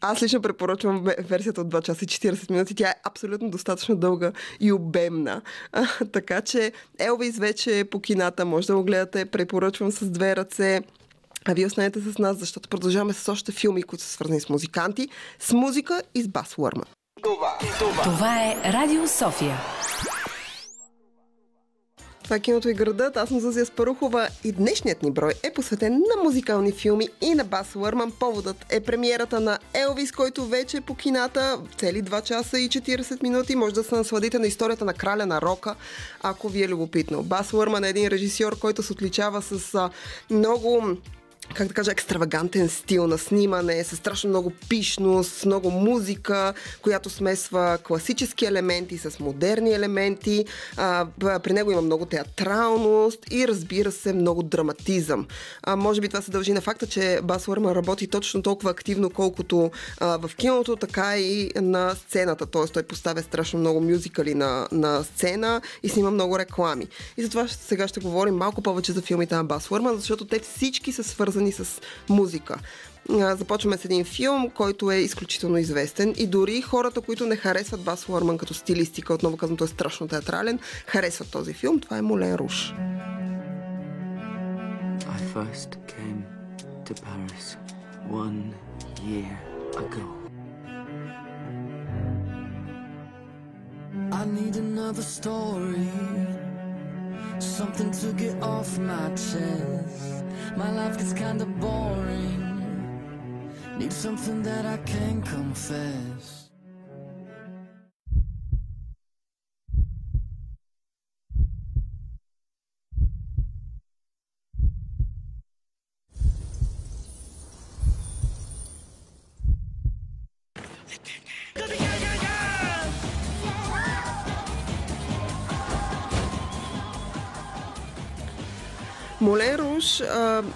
аз 0.01 0.23
лично 0.23 0.43
препоръчвам 0.43 1.07
версията 1.29 1.61
от 1.61 1.69
2 1.69 1.83
часа 1.83 2.05
и 2.05 2.09
40 2.09 2.51
минути. 2.51 2.75
Тя 2.75 2.89
е 2.89 2.95
абсолютно 3.05 3.51
достатъчно 3.51 3.97
дълга 3.97 4.33
и 4.61 4.73
обемна. 4.73 5.43
А, 5.73 5.87
така 6.13 6.41
че 6.41 6.73
Елвис 6.99 7.39
вече 7.39 7.79
е 7.79 7.85
по 7.85 8.01
кината, 8.01 8.45
може 8.45 8.67
да 8.67 8.75
го 8.75 8.85
гледате. 8.85 9.25
Препоръчвам 9.25 9.93
с 9.93 10.11
две 10.11 10.37
ръце. 10.37 10.81
А 11.45 11.55
вие 11.55 11.67
останете 11.67 12.01
с 12.01 12.19
нас, 12.19 12.39
защото 12.39 12.69
продължаваме 12.69 13.13
с 13.13 13.33
още 13.33 13.53
филми, 13.53 13.83
които 13.83 14.05
са 14.05 14.11
свързани 14.11 14.41
с 14.41 14.49
музиканти, 14.49 15.09
с 15.39 15.53
музика 15.53 16.03
и 16.15 16.23
с 16.23 16.29
бас 16.29 16.55
Уърман. 16.59 16.85
Това 18.03 18.43
е 18.43 18.73
Радио 18.73 19.09
София. 19.09 19.57
Това 22.29 22.37
е 22.37 22.41
киното 22.41 22.69
и 22.69 22.75
градът. 22.75 23.17
Аз 23.17 23.29
съм 23.29 23.41
Зузия 23.41 23.67
Спарухова 23.67 24.29
и 24.45 24.53
днешният 24.53 25.03
ни 25.03 25.11
брой 25.11 25.33
е 25.43 25.53
посветен 25.53 25.93
на 25.93 26.23
музикални 26.23 26.73
филми 26.73 27.09
и 27.21 27.35
на 27.35 27.45
Бас 27.45 27.77
Уърман. 27.77 28.13
Поводът 28.21 28.67
е 28.71 28.81
премиерата 28.81 29.41
на 29.41 29.59
Елвис, 29.75 30.13
който 30.13 30.47
вече 30.47 30.77
е 30.77 30.81
по 30.81 30.95
кината 30.95 31.61
цели 31.77 32.03
2 32.03 32.23
часа 32.23 32.59
и 32.59 32.69
40 32.69 33.23
минути. 33.23 33.57
Може 33.57 33.75
да 33.75 33.85
се 33.85 33.95
насладите 33.95 34.39
на 34.39 34.47
историята 34.47 34.85
на 34.85 34.95
краля 34.95 35.27
на 35.27 35.41
рока, 35.43 35.75
ако 36.23 36.49
ви 36.49 36.63
е 36.63 36.69
любопитно. 36.69 37.23
Бас 37.23 37.53
Уърман 37.53 37.85
е 37.85 37.89
един 37.89 38.09
режисьор, 38.09 38.59
който 38.59 38.83
се 38.83 38.93
отличава 38.93 39.43
с 39.43 39.91
много 40.31 40.97
как 41.55 41.69
да 41.69 41.75
кажа, 41.75 41.91
екстравагантен 41.91 42.69
стил 42.69 43.07
на 43.07 43.19
снимане, 43.19 43.85
с 43.85 43.97
страшно 43.97 44.31
много 44.31 44.53
пишност, 44.69 45.47
много 45.47 45.71
музика, 45.71 46.55
която 46.83 47.11
смесва 47.11 47.79
класически 47.85 48.45
елементи 48.45 48.99
с 48.99 49.21
модерни 49.21 49.73
елементи. 49.73 50.45
А, 50.77 51.07
при 51.19 51.53
него 51.53 51.73
има 51.73 51.83
много 51.83 52.07
театралност 52.07 53.19
и 53.31 53.49
разбира 53.49 53.93
се 53.93 54.13
много 54.13 54.43
драматизъм. 54.43 55.27
А, 55.63 55.77
може 55.77 56.01
би 56.01 56.09
това 56.09 56.23
се 56.23 56.31
дължи 56.31 56.53
на 56.53 56.61
факта, 56.61 56.87
че 56.87 57.21
Бас 57.23 57.49
Уърман 57.49 57.73
работи 57.73 58.07
точно 58.07 58.43
толкова 58.43 58.71
активно, 58.71 59.11
колкото 59.11 59.71
а, 60.01 60.19
в 60.19 60.37
киното, 60.37 60.77
така 60.77 61.19
и 61.19 61.51
на 61.57 61.95
сцената. 61.95 62.47
Тоест 62.47 62.73
той 62.73 62.83
поставя 62.83 63.23
страшно 63.23 63.59
много 63.61 63.81
мюзикали 63.81 64.35
на, 64.35 64.69
на 64.73 65.05
сцена 65.05 65.61
и 65.83 65.89
снима 65.89 66.11
много 66.11 66.39
реклами. 66.39 66.87
И 67.17 67.23
затова 67.23 67.49
сега 67.49 67.89
ще 67.89 68.01
говорим 68.01 68.35
малко 68.35 68.63
повече 68.63 68.93
за 68.93 69.03
филмите 69.03 69.35
на 69.35 69.45
Бас 69.45 69.71
Уърман, 69.71 69.97
защото 69.97 70.25
те 70.25 70.39
всички 70.39 70.93
са 70.93 71.05
свързани 71.05 71.38
свързани 71.39 71.53
с 71.53 71.81
музика. 72.09 72.59
Започваме 73.11 73.77
с 73.77 73.85
един 73.85 74.05
филм, 74.05 74.51
който 74.51 74.91
е 74.91 74.97
изключително 74.97 75.59
известен 75.59 76.15
и 76.17 76.27
дори 76.27 76.63
хората, 76.63 77.01
които 77.01 77.27
не 77.27 77.37
харесват 77.37 77.81
Бас 77.81 78.09
Уърман 78.09 78.39
като 78.39 78.55
стилистика, 78.55 79.15
отново 79.15 79.37
казвам, 79.37 79.57
той 79.57 79.65
е 79.65 79.69
страшно 79.69 80.09
театрален, 80.09 80.59
харесват 80.87 81.31
този 81.31 81.53
филм. 81.53 81.81
Това 81.81 81.99
е 81.99 82.03
Молен 82.03 82.35
Руш. 82.35 82.75
I 85.17 85.21
first 85.37 85.71
came 85.95 86.21
to 86.87 86.93
Paris 87.07 87.47
one 88.25 88.43
year 89.11 89.37
ago. 89.85 90.07
I 94.21 94.23
need 94.39 94.55
another 94.67 95.07
story, 95.19 95.89
something 97.39 97.91
to 97.91 98.13
get 98.13 98.41
off 98.43 98.79
my 98.79 99.09
chest. 99.11 100.25
My 100.57 100.71
life 100.73 100.97
gets 100.99 101.13
kinda 101.13 101.47
boring. 101.47 102.45
Need 103.79 103.93
something 103.93 104.43
that 104.43 104.67
I 104.67 104.77
can 104.79 105.23
confess. 105.23 106.38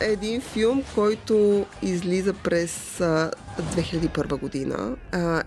Е 0.01 0.05
един 0.13 0.41
филм, 0.41 0.83
който 0.95 1.67
излиза 1.83 2.33
през 2.33 3.01
а, 3.01 3.31
2001 3.59 4.41
година. 4.41 4.97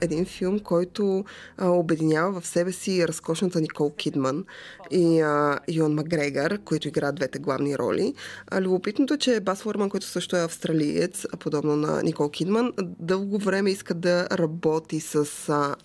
Един 0.01 0.25
филм, 0.25 0.60
който 0.60 1.25
обединява 1.62 2.42
в 2.42 2.48
себе 2.48 2.72
си 2.72 3.08
разкошната 3.08 3.62
Никол 3.62 3.92
Кидман 3.92 4.46
и 4.92 5.24
Йон 5.68 5.94
Макгрегор, 5.94 6.58
които 6.65 6.88
играят 6.88 7.15
двете 7.15 7.39
главни 7.39 7.77
роли. 7.77 8.13
Любопитното 8.60 9.13
е, 9.13 9.18
че 9.18 9.39
Бас 9.39 9.65
Лърман, 9.65 9.89
който 9.89 10.06
също 10.06 10.36
е 10.36 10.44
австралиец, 10.44 11.25
подобно 11.39 11.75
на 11.75 12.04
Никол 12.04 12.30
Кидман, 12.30 12.74
дълго 13.00 13.38
време 13.38 13.70
иска 13.70 13.94
да 13.94 14.27
работи 14.32 15.00
с 15.00 15.27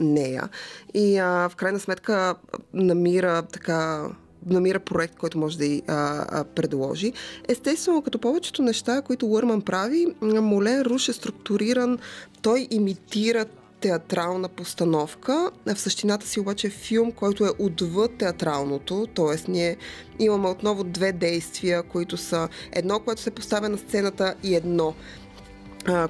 нея. 0.00 0.49
И 0.95 1.21
в 1.21 1.52
крайна 1.57 1.80
сметка 1.80 2.35
намира 2.75 3.42
така 3.42 4.09
намира 4.47 4.80
проект, 4.80 5.16
който 5.16 5.38
може 5.38 5.59
да 5.59 5.66
й 5.66 5.82
а, 5.87 6.26
а, 6.28 6.44
предложи. 6.44 7.12
Естествено, 7.49 8.02
като 8.02 8.18
повечето 8.18 8.62
неща, 8.62 9.02
които 9.02 9.26
Лърман 9.26 9.62
прави, 9.62 10.06
Молен 10.23 10.82
Руш 10.82 11.09
е 11.09 11.12
структуриран, 11.12 11.99
той 12.42 12.68
имитира 12.70 13.47
театрална 13.80 14.49
постановка. 14.49 15.50
В 15.66 15.76
същината 15.76 16.26
си 16.26 16.40
обаче 16.40 16.66
е 16.66 16.70
филм, 16.70 17.12
който 17.12 17.44
е 17.44 17.50
отвъд 17.59 18.18
театралното, 18.18 19.06
т.е. 19.14 19.50
ние 19.50 19.76
имаме 20.18 20.49
отново 20.49 20.85
две 20.85 21.12
действия, 21.12 21.82
които 21.82 22.16
са 22.16 22.49
едно, 22.73 23.00
което 23.00 23.23
се 23.23 23.30
поставя 23.30 23.68
на 23.68 23.78
сцената 23.78 24.35
и 24.42 24.54
едно, 24.54 24.94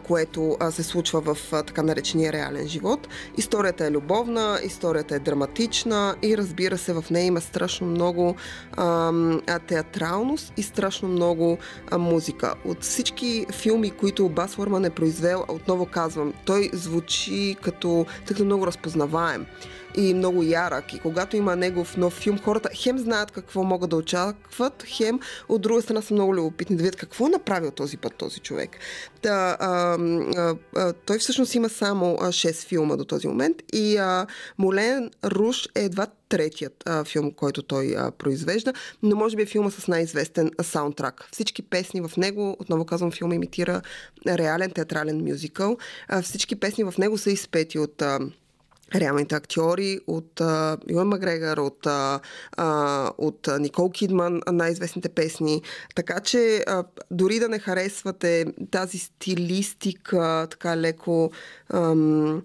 което 0.06 0.56
се 0.70 0.82
случва 0.82 1.20
в 1.20 1.50
така 1.50 1.82
наречения 1.82 2.32
реален 2.32 2.68
живот. 2.68 3.08
Историята 3.36 3.86
е 3.86 3.90
любовна, 3.90 4.60
историята 4.64 5.14
е 5.14 5.18
драматична 5.18 6.16
и 6.22 6.36
разбира 6.38 6.78
се, 6.78 6.92
в 6.92 7.04
нея 7.10 7.26
има 7.26 7.40
страшно 7.40 7.86
много 7.86 8.36
театралност 9.66 10.52
и 10.56 10.62
страшно 10.62 11.08
много 11.08 11.58
музика. 11.98 12.54
От 12.64 12.82
всички 12.82 13.46
филми, 13.52 13.90
които 13.90 14.28
Бас 14.28 14.58
Лърман 14.58 14.84
е 14.84 14.90
произвел, 14.90 15.44
отново 15.48 15.86
казвам, 15.86 16.32
той 16.44 16.70
звучи 16.72 17.56
като, 17.62 18.06
като 18.26 18.44
много 18.44 18.66
разпознаваем 18.66 19.46
и 19.94 20.14
много 20.14 20.42
ярък. 20.42 20.92
И 20.92 20.98
когато 20.98 21.36
има 21.36 21.56
негов 21.56 21.96
нов 21.96 22.12
филм, 22.12 22.38
хората 22.38 22.68
хем 22.74 22.98
знаят 22.98 23.30
какво 23.30 23.62
могат 23.62 23.90
да 23.90 23.96
очакват, 23.96 24.84
хем 24.86 25.20
от 25.48 25.60
друга 25.62 25.82
страна 25.82 26.02
са 26.02 26.14
много 26.14 26.34
любопитни 26.34 26.76
да 26.76 26.82
видят 26.82 27.00
какво 27.00 27.26
е 27.26 27.30
направил 27.30 27.70
този 27.70 27.96
път 27.96 28.14
този 28.14 28.40
човек. 28.40 28.70
Да, 29.22 29.56
а, 29.60 29.98
а, 30.36 30.56
а, 30.76 30.92
той 30.92 31.18
всъщност 31.18 31.54
има 31.54 31.68
само 31.68 32.16
6 32.16 32.66
филма 32.66 32.96
до 32.96 33.04
този 33.04 33.28
момент 33.28 33.56
и 33.72 33.96
а, 33.96 34.26
Молен 34.58 35.10
Руш 35.24 35.68
е 35.74 35.84
едва 35.84 36.06
третият 36.28 36.82
а, 36.86 37.04
филм, 37.04 37.32
който 37.32 37.62
той 37.62 37.94
а, 37.98 38.10
произвежда, 38.10 38.72
но 39.02 39.16
може 39.16 39.36
би 39.36 39.42
е 39.42 39.46
филма 39.46 39.70
с 39.70 39.88
най-известен 39.88 40.50
а, 40.58 40.64
саундтрак. 40.64 41.28
Всички 41.32 41.62
песни 41.62 42.00
в 42.00 42.10
него, 42.16 42.56
отново 42.58 42.84
казвам, 42.84 43.12
филма 43.12 43.34
имитира 43.34 43.82
реален 44.26 44.70
театрален 44.70 45.24
мюзикъл. 45.24 45.76
А, 46.08 46.22
всички 46.22 46.56
песни 46.56 46.84
в 46.84 46.94
него 46.98 47.18
са 47.18 47.30
изпети 47.30 47.78
от 47.78 48.02
а, 48.02 48.18
реалните 48.94 49.34
актьори 49.34 49.98
от 50.06 50.40
Юан 50.90 51.08
Макгрегор, 51.08 51.58
от, 51.58 51.86
а, 51.86 52.20
от 53.18 53.48
Никол 53.60 53.90
Кидман, 53.90 54.40
най-известните 54.52 55.08
песни. 55.08 55.62
Така 55.94 56.20
че 56.20 56.64
а, 56.66 56.84
дори 57.10 57.38
да 57.38 57.48
не 57.48 57.58
харесвате 57.58 58.46
тази 58.70 58.98
стилистика, 58.98 60.46
така 60.50 60.76
леко 60.76 61.30
ам, 61.74 62.42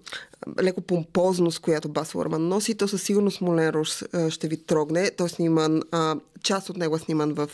леко 0.62 0.80
помпозност, 0.80 1.58
която 1.58 1.88
Бас 1.88 2.14
Лърман 2.14 2.48
носи, 2.48 2.74
то 2.74 2.88
със 2.88 3.02
сигурност 3.02 3.40
Молен 3.40 3.70
Руш 3.70 4.04
ще 4.28 4.48
ви 4.48 4.56
трогне. 4.56 5.10
Той 5.10 5.26
е 5.26 5.28
сниман, 5.28 5.82
а, 5.92 6.16
част 6.42 6.70
от 6.70 6.76
него 6.76 6.96
е 6.96 6.98
сниман 6.98 7.32
в, 7.34 7.50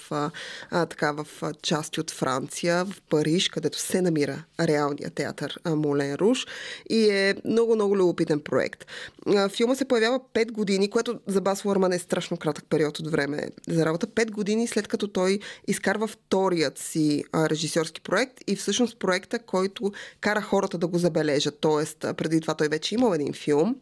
а, 0.71 0.87
така, 0.87 1.13
в 1.13 1.27
части 1.63 2.01
от 2.01 2.11
Франция, 2.11 2.85
в 2.85 3.03
Париж, 3.11 3.49
където 3.49 3.79
се 3.79 4.03
намира 4.03 4.45
реалния 4.61 5.11
театър 5.11 5.59
Молен 5.67 6.15
Руш 6.15 6.47
и 6.91 7.11
е 7.11 7.35
много, 7.45 7.75
много 7.75 7.97
любопитен 7.97 8.41
проект. 8.41 8.87
А, 9.27 9.49
филма 9.49 9.75
се 9.75 9.85
появява 9.85 10.21
5 10.35 10.53
години, 10.53 10.91
което 10.91 11.21
за 11.27 11.41
Бас 11.41 11.65
Лърман 11.65 11.93
е 11.93 11.99
страшно 11.99 12.37
кратък 12.37 12.65
период 12.69 12.99
от 12.99 13.11
време 13.11 13.49
за 13.69 13.87
работа. 13.87 14.07
5 14.07 14.31
години 14.31 14.67
след 14.67 14.89
като 14.89 15.09
той 15.09 15.39
изкарва 15.69 16.07
вторият 16.07 16.79
си 16.79 17.25
а, 17.33 17.49
режисьорски 17.49 18.01
проект 18.01 18.35
и 18.47 18.57
всъщност 18.57 18.99
проекта, 18.99 19.39
който 19.39 19.93
кара 20.21 20.41
хората 20.41 20.79
да 20.79 20.87
го 20.87 20.99
забележат. 20.99 21.59
Тоест, 21.61 21.99
преди 22.17 22.41
това 22.41 22.55
той 22.55 22.69
ceva 22.73 22.79
ce 22.79 22.95
e 22.95 22.99
momentin 22.99 23.33
film. 23.33 23.81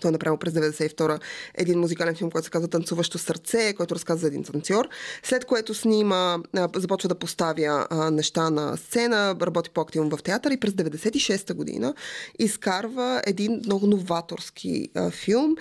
Той 0.00 0.08
е 0.08 0.12
направил 0.12 0.36
през 0.36 0.52
92 0.52 1.20
един 1.54 1.78
музикален 1.78 2.14
филм, 2.14 2.30
който 2.30 2.44
се 2.44 2.50
казва 2.50 2.68
Танцуващо 2.68 3.18
сърце, 3.18 3.74
който 3.74 3.94
разказва 3.94 4.20
за 4.20 4.26
един 4.26 4.44
танцор. 4.44 4.88
След 5.22 5.44
което 5.44 5.74
снима, 5.74 6.38
започва 6.76 7.08
да 7.08 7.14
поставя 7.14 7.86
неща 8.12 8.50
на 8.50 8.76
сцена, 8.76 9.36
работи 9.42 9.70
по-активно 9.70 10.16
в 10.16 10.22
театър 10.22 10.50
и 10.50 10.60
през 10.60 10.72
96 10.72 11.54
година 11.54 11.94
изкарва 12.38 13.22
един 13.26 13.60
много 13.64 13.86
новаторски 13.86 14.88
филм. 15.10 15.56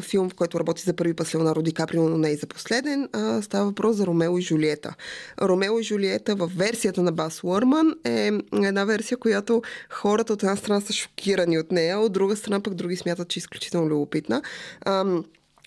Филм, 0.00 0.30
в 0.30 0.34
който 0.34 0.60
работи 0.60 0.82
за 0.82 0.96
първи 0.96 1.14
път 1.14 1.26
с 1.26 1.34
Леонардо 1.34 1.62
Ди 1.62 1.72
Каприо, 1.72 2.08
но 2.08 2.18
не 2.18 2.30
и 2.30 2.36
за 2.36 2.46
последен. 2.46 3.08
Става 3.42 3.64
въпрос 3.64 3.96
за 3.96 4.06
Ромео 4.06 4.38
и 4.38 4.42
Жулиета. 4.42 4.94
Ромео 5.42 5.78
и 5.78 5.82
Жулиета 5.82 6.34
в 6.34 6.50
версията 6.56 7.02
на 7.02 7.12
Бас 7.12 7.44
Уърман 7.44 7.94
е 8.04 8.30
една 8.52 8.84
версия, 8.84 9.18
която 9.18 9.62
хората 9.90 10.32
от 10.32 10.42
една 10.42 10.56
страна 10.56 10.80
са 10.80 10.92
шокирани 10.92 11.58
от 11.58 11.72
нея, 11.72 11.98
от 11.98 12.12
друга 12.12 12.36
страна 12.36 12.60
пък 12.60 12.74
други 12.74 12.96
смятат, 12.96 13.28
че 13.28 13.40
изключително 13.48 13.88
любопитна. 13.88 14.42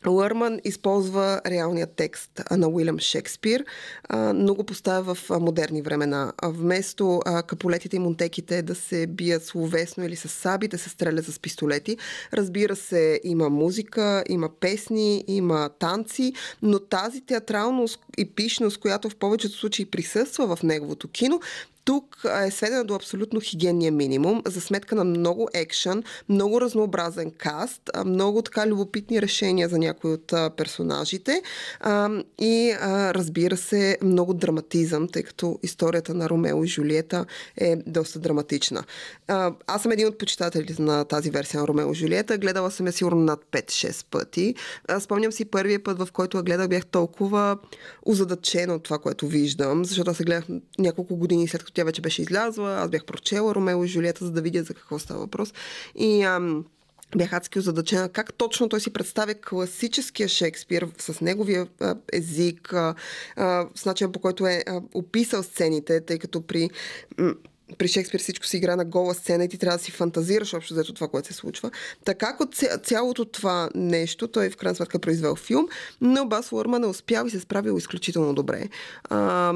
Лърман 0.07 0.59
използва 0.63 1.41
реалния 1.45 1.87
текст 1.87 2.41
на 2.51 2.69
Уилям 2.69 2.99
Шекспир, 2.99 3.65
но 4.33 4.55
го 4.55 4.63
поставя 4.63 5.15
в 5.15 5.29
модерни 5.39 5.81
времена. 5.81 6.33
Вместо 6.43 7.21
каполетите 7.47 7.95
и 7.95 7.99
монтеките 7.99 8.61
да 8.61 8.75
се 8.75 9.07
бият 9.07 9.45
словесно 9.45 10.05
или 10.05 10.15
с 10.15 10.29
саби, 10.29 10.67
да 10.67 10.77
се 10.77 10.89
стрелят 10.89 11.25
с 11.25 11.39
пистолети, 11.39 11.97
разбира 12.33 12.75
се, 12.75 13.19
има 13.23 13.49
музика, 13.49 14.23
има 14.29 14.49
песни, 14.59 15.23
има 15.27 15.69
танци, 15.79 16.33
но 16.61 16.79
тази 16.79 17.21
театралност 17.21 17.99
и 18.17 18.25
пишност, 18.25 18.77
която 18.77 19.09
в 19.09 19.15
повечето 19.15 19.57
случаи 19.57 19.85
присъства 19.85 20.55
в 20.55 20.63
неговото 20.63 21.07
кино, 21.07 21.39
тук 21.83 22.25
е 22.45 22.51
сведена 22.51 22.83
до 22.83 22.95
абсолютно 22.95 23.39
хигиенния 23.39 23.91
минимум, 23.91 24.41
за 24.45 24.61
сметка 24.61 24.95
на 24.95 25.03
много 25.03 25.47
екшън, 25.53 26.03
много 26.29 26.61
разнообразен 26.61 27.31
каст, 27.37 27.81
много 28.05 28.41
така 28.41 28.67
любопитни 28.67 29.21
решения 29.21 29.69
за 29.69 29.77
някои 29.77 30.13
от 30.13 30.33
персонажите 30.57 31.41
и 32.39 32.75
разбира 33.13 33.57
се 33.57 33.97
много 34.01 34.33
драматизъм, 34.33 35.07
тъй 35.07 35.23
като 35.23 35.59
историята 35.63 36.13
на 36.13 36.29
Ромео 36.29 36.63
и 36.63 36.67
Жулиета 36.67 37.25
е 37.57 37.75
доста 37.75 38.19
драматична. 38.19 38.83
Аз 39.67 39.81
съм 39.81 39.91
един 39.91 40.07
от 40.07 40.17
почитателите 40.17 40.81
на 40.81 41.05
тази 41.05 41.29
версия 41.29 41.59
на 41.59 41.67
Ромео 41.67 41.91
и 41.91 41.95
Жулиета. 41.95 42.37
Гледала 42.37 42.71
съм 42.71 42.85
я 42.85 42.93
сигурно 42.93 43.21
над 43.21 43.45
5-6 43.51 44.05
пъти. 44.11 44.55
Спомням 44.99 45.31
си 45.31 45.45
първия 45.45 45.83
път, 45.83 45.97
в 45.97 46.07
който 46.13 46.37
я 46.37 46.43
гледах, 46.43 46.67
бях 46.67 46.85
толкова 46.85 47.57
озадачена 48.03 48.73
от 48.73 48.83
това, 48.83 48.97
което 48.97 49.27
виждам, 49.27 49.85
защото 49.85 50.11
аз 50.11 50.17
се 50.17 50.23
гледах 50.23 50.45
няколко 50.79 51.15
години 51.15 51.47
след 51.47 51.63
като 51.63 51.70
тя 51.73 51.83
вече 51.83 52.01
беше 52.01 52.21
излязла. 52.21 52.73
Аз 52.73 52.89
бях 52.89 53.05
прочела 53.05 53.55
Ромео 53.55 53.83
и 53.83 53.87
Жулиета, 53.87 54.25
за 54.25 54.31
да 54.31 54.41
видя 54.41 54.63
за 54.63 54.73
какво 54.73 54.99
става 54.99 55.19
въпрос. 55.19 55.53
И 55.95 56.21
ам, 56.23 56.65
бях 57.15 57.33
адски 57.33 57.59
озадачена 57.59 58.09
как 58.09 58.33
точно 58.33 58.69
той 58.69 58.81
си 58.81 58.93
представя 58.93 59.33
класическия 59.33 60.29
Шекспир 60.29 60.87
с 60.97 61.21
неговия 61.21 61.67
език, 62.13 62.73
с 63.75 63.85
начина 63.85 64.11
по 64.11 64.19
който 64.19 64.47
е 64.47 64.63
описал 64.93 65.43
сцените, 65.43 66.01
тъй 66.05 66.19
като 66.19 66.41
при 66.41 66.69
при 67.77 67.87
Шекспир 67.87 68.19
всичко 68.19 68.45
се 68.45 68.57
игра 68.57 68.75
на 68.75 68.85
гола 68.85 69.13
сцена 69.13 69.43
и 69.45 69.49
ти 69.49 69.57
трябва 69.57 69.77
да 69.77 69.83
си 69.83 69.91
фантазираш 69.91 70.53
общо 70.53 70.73
за 70.73 70.83
това, 70.83 71.07
което 71.07 71.27
се 71.27 71.33
случва. 71.33 71.71
Така 72.05 72.37
от 72.39 72.55
цялото 72.83 73.25
това 73.25 73.69
нещо, 73.75 74.27
той 74.27 74.49
в 74.49 74.57
крайна 74.57 74.75
сметка 74.75 74.99
произвел 74.99 75.35
филм, 75.35 75.67
но 76.01 76.25
Бас 76.25 76.51
Лърман 76.51 76.83
е 76.83 76.87
успял 76.87 77.25
и 77.25 77.29
се 77.29 77.39
справил 77.39 77.77
изключително 77.77 78.33
добре. 78.33 78.69
А, 79.09 79.53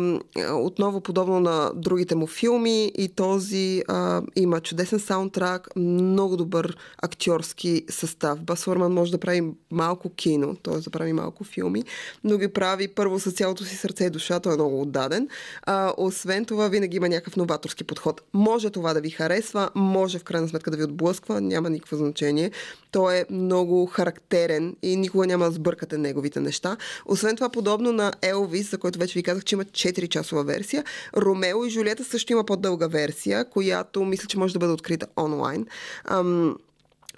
отново 0.54 1.02
подобно 1.02 1.40
на 1.40 1.72
другите 1.76 2.16
му 2.16 2.28
филми 2.28 2.92
и 2.98 3.08
този 3.08 3.84
а, 3.88 4.22
има 4.36 4.62
чудесен 4.62 5.00
саундтрак, 5.00 5.76
много 5.76 6.38
добър 6.38 6.78
актьорски 6.98 7.86
състав. 7.90 8.42
Бас 8.42 8.68
Лърман 8.68 8.94
може 8.94 9.12
да 9.12 9.18
прави 9.18 9.44
малко 9.72 10.10
кино, 10.10 10.56
т.е. 10.64 10.78
да 10.78 10.90
прави 10.90 11.14
малко 11.14 11.44
филми, 11.44 11.84
но 12.24 12.38
ги 12.38 12.48
прави 12.48 12.88
първо 12.88 13.20
с 13.20 13.32
цялото 13.32 13.64
си 13.64 13.76
сърце 13.76 14.06
и 14.06 14.10
душа, 14.10 14.40
той 14.40 14.54
е 14.54 14.56
много 14.56 14.82
отдаден. 14.82 15.28
А, 15.62 15.94
освен 15.98 16.46
това, 16.46 16.68
винаги 16.68 16.98
има 16.98 17.10
някакъв 17.10 17.36
новаторски 17.36 17.84
подход 17.84 18.05
подход. 18.06 18.22
Може 18.34 18.70
това 18.70 18.94
да 18.94 19.02
ви 19.02 19.10
харесва, 19.10 19.70
може 19.76 20.20
в 20.20 20.24
крайна 20.24 20.48
сметка 20.48 20.72
да 20.72 20.78
ви 20.78 20.84
отблъсква, 20.84 21.42
няма 21.42 21.70
никакво 21.70 21.98
значение. 21.98 22.52
Той 22.92 23.16
е 23.16 23.26
много 23.30 23.86
характерен 23.86 24.76
и 24.82 24.96
никога 24.96 25.28
няма 25.28 25.46
да 25.46 25.52
сбъркате 25.52 25.98
неговите 25.98 26.40
неща. 26.40 26.78
Освен 27.06 27.36
това, 27.36 27.50
подобно 27.50 27.92
на 27.92 28.14
Елвис, 28.22 28.72
за 28.72 28.78
който 28.78 29.00
вече 29.00 29.20
ви 29.20 29.24
казах, 29.24 29.44
че 29.44 29.56
има 29.56 29.66
4 29.66 30.10
часова 30.10 30.44
версия, 30.44 30.84
Ромео 31.18 31.66
и 31.66 31.70
Жулиета 31.70 32.04
също 32.04 32.32
има 32.32 32.44
по-дълга 32.44 32.88
версия, 32.88 33.50
която 33.50 34.06
мисля, 34.06 34.28
че 34.28 34.38
може 34.38 34.54
да 34.54 34.60
бъде 34.60 34.74
открита 34.74 35.08
онлайн. 35.18 35.66
Ам, 36.06 36.58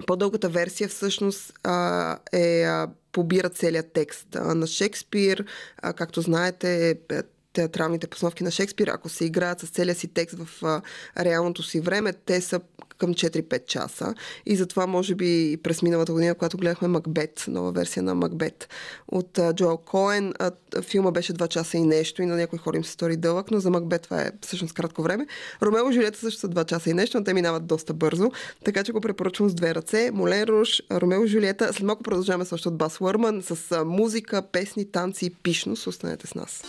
по-дългата 0.08 0.50
версия 0.50 0.89
всъщност 0.89 1.53
а, 1.63 2.17
е 2.34 2.65
побира 3.12 3.50
целият 3.50 3.94
текст 3.94 4.36
а, 4.36 4.56
на 4.56 4.67
Шекспир. 4.67 5.46
А, 5.77 5.94
както 5.94 6.22
знаете, 6.22 6.89
е 6.89 7.22
театралните 7.58 8.08
постановки 8.08 8.44
на 8.44 8.52
Шекспир, 8.52 8.88
ако 8.88 9.10
се 9.10 9.26
играят 9.26 9.60
с 9.60 9.70
целия 9.70 9.96
си 9.96 10.08
текст 10.08 10.38
в 10.38 10.64
а, 10.64 10.82
реалното 11.26 11.64
си 11.64 11.80
време, 11.80 12.14
те 12.14 12.42
са 12.42 12.60
към 12.98 13.14
4-5 13.14 13.66
часа. 13.66 14.14
И 14.46 14.56
затова, 14.56 14.88
може 14.88 15.16
би, 15.16 15.52
и 15.52 15.58
през 15.58 15.82
миналата 15.82 16.14
година, 16.14 16.36
когато 16.36 16.58
гледахме 16.58 16.88
Макбет, 16.88 17.46
нова 17.48 17.72
версия 17.72 18.04
на 18.04 18.16
Макбет 18.16 18.70
от 19.08 19.38
а, 19.38 19.54
Джоел 19.54 19.78
Коен, 19.78 20.34
а, 20.40 20.52
филма 20.82 21.12
беше 21.12 21.34
2 21.34 21.48
часа 21.48 21.78
и 21.78 21.82
нещо 21.82 22.22
и 22.22 22.26
на 22.26 22.36
някои 22.36 22.60
хора 22.60 22.78
им 22.78 22.84
се 22.84 22.92
стори 22.92 23.18
дълъг, 23.18 23.52
но 23.52 23.60
за 23.60 23.70
Макбет 23.70 24.02
това 24.02 24.22
е 24.22 24.32
всъщност 24.42 24.74
кратко 24.74 25.02
време. 25.02 25.28
Ромео 25.62 25.90
и 25.90 25.94
Жулиета 25.94 26.20
също 26.20 26.40
са 26.40 26.50
2 26.50 26.66
часа 26.66 26.90
и 26.90 26.94
нещо, 26.94 27.18
но 27.18 27.24
те 27.24 27.34
минават 27.34 27.66
доста 27.66 27.94
бързо, 27.94 28.32
така 28.66 28.84
че 28.84 28.92
го 28.92 29.02
препоръчвам 29.02 29.50
с 29.50 29.54
две 29.54 29.76
ръце. 29.76 30.12
Молен 30.14 30.44
Руш, 30.44 30.82
Ромео 30.92 31.24
и 31.24 31.28
Жулиета. 31.28 31.74
След 31.74 31.84
малко 31.84 32.04
продължаваме 32.04 32.46
също 32.46 32.70
от 32.70 32.78
Бас 32.78 33.02
Уърман 33.02 33.42
с 33.42 33.72
а, 33.72 33.86
музика, 33.86 34.42
песни, 34.42 34.92
танци 34.92 35.26
и 35.26 35.30
пишност. 35.30 35.88
Останете 35.88 36.28
с 36.28 36.36
нас. 36.36 36.64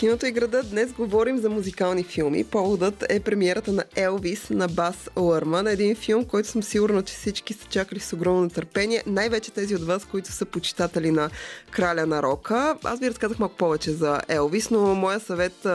Киното 0.00 0.26
и 0.26 0.32
града 0.32 0.62
днес 0.62 0.92
говорим 0.92 1.38
за 1.38 1.50
музикални 1.50 2.04
филми. 2.04 2.44
Поводът 2.44 3.04
е 3.08 3.20
премиерата 3.20 3.72
на 3.72 3.84
Елвис 3.96 4.50
на 4.50 4.68
Бас 4.68 5.10
Лърман. 5.16 5.66
Един 5.66 5.96
филм, 5.96 6.24
който 6.24 6.48
съм 6.48 6.62
сигурна, 6.62 7.02
че 7.02 7.14
всички 7.14 7.54
са 7.54 7.66
чакали 7.68 8.00
с 8.00 8.12
огромно 8.12 8.42
нетърпение. 8.42 9.02
Най-вече 9.06 9.50
тези 9.50 9.74
от 9.74 9.84
вас, 9.84 10.04
които 10.04 10.32
са 10.32 10.44
почитатели 10.44 11.10
на 11.10 11.30
Краля 11.70 12.06
на 12.06 12.22
Рока. 12.22 12.76
Аз 12.84 13.00
ви 13.00 13.10
разказах 13.10 13.38
малко 13.38 13.56
повече 13.56 13.92
за 13.92 14.20
Елвис, 14.28 14.70
но 14.70 14.94
моя 14.94 15.20
съвет 15.20 15.66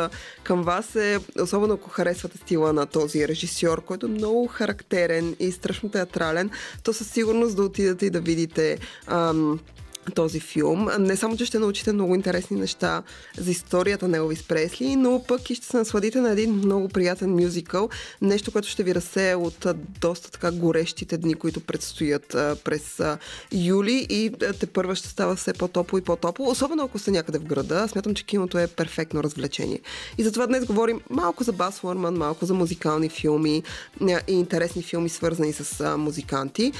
към 0.44 0.63
вас 0.63 0.96
е, 0.96 1.20
особено 1.41 1.74
ако 1.74 1.89
харесвате 1.89 2.38
стила 2.38 2.74
на 2.74 2.86
този 2.86 3.27
режисьор, 3.27 3.82
който 3.82 4.05
е 4.05 4.10
много 4.10 4.48
характерен 4.48 5.36
и 5.39 5.51
страшно 5.51 5.89
театрален, 5.89 6.50
то 6.84 6.94
със 6.94 7.12
сигурност 7.12 7.55
да 7.55 7.63
отидете 7.63 8.05
и 8.05 8.10
да 8.10 8.20
видите 8.20 8.77
ам, 9.08 9.60
този 10.12 10.40
филм. 10.40 10.90
Не 11.00 11.16
само, 11.16 11.38
че 11.38 11.46
ще 11.46 11.60
научите 11.60 11.94
много 11.94 12.16
интересни 12.16 12.60
неща 12.60 13.04
за 13.38 13.52
историята 13.52 14.08
на 14.08 14.18
Елвис 14.18 14.44
Пресли, 14.44 14.96
но 14.96 15.24
пък 15.28 15.50
и 15.50 15.56
ще 15.56 15.66
се 15.66 15.78
насладите 15.78 16.22
на 16.22 16.32
един 16.32 16.54
много 16.54 16.90
приятен 16.90 17.30
мюзикъл. 17.30 17.90
Нещо, 18.22 18.52
което 18.52 18.68
ще 18.68 18.84
ви 18.84 18.96
разсея 18.96 19.40
от 19.40 19.66
доста 20.02 20.32
така 20.32 20.52
горещите 20.52 21.18
дни, 21.18 21.36
които 21.36 21.60
предстоят 21.60 22.28
през 22.64 23.02
юли 23.52 24.08
и 24.10 24.32
те 24.60 24.66
първа 24.68 24.96
ще 24.96 25.08
става 25.08 25.36
все 25.36 25.54
по-топло 25.54 25.98
и 25.98 26.02
по-топло, 26.02 26.50
особено 26.50 26.84
ако 26.84 27.00
сте 27.00 27.12
някъде 27.12 27.40
в 27.40 27.44
града. 27.44 27.88
Смятам, 27.88 28.14
че 28.14 28.26
киното 28.26 28.60
е 28.60 28.68
перфектно 28.68 29.24
развлечение. 29.24 29.80
И 30.18 30.24
затова 30.24 30.48
днес 30.48 30.66
говорим 30.66 31.02
малко 31.10 31.44
за 31.44 31.52
Бас 31.52 31.84
Лърман, 31.84 32.16
малко 32.16 32.46
за 32.46 32.54
музикални 32.54 33.10
филми 33.10 33.64
и 34.02 34.34
интересни 34.34 34.84
филми, 34.84 35.10
свързани 35.10 35.54
с 35.54 35.98
музиканти. 35.98 36.72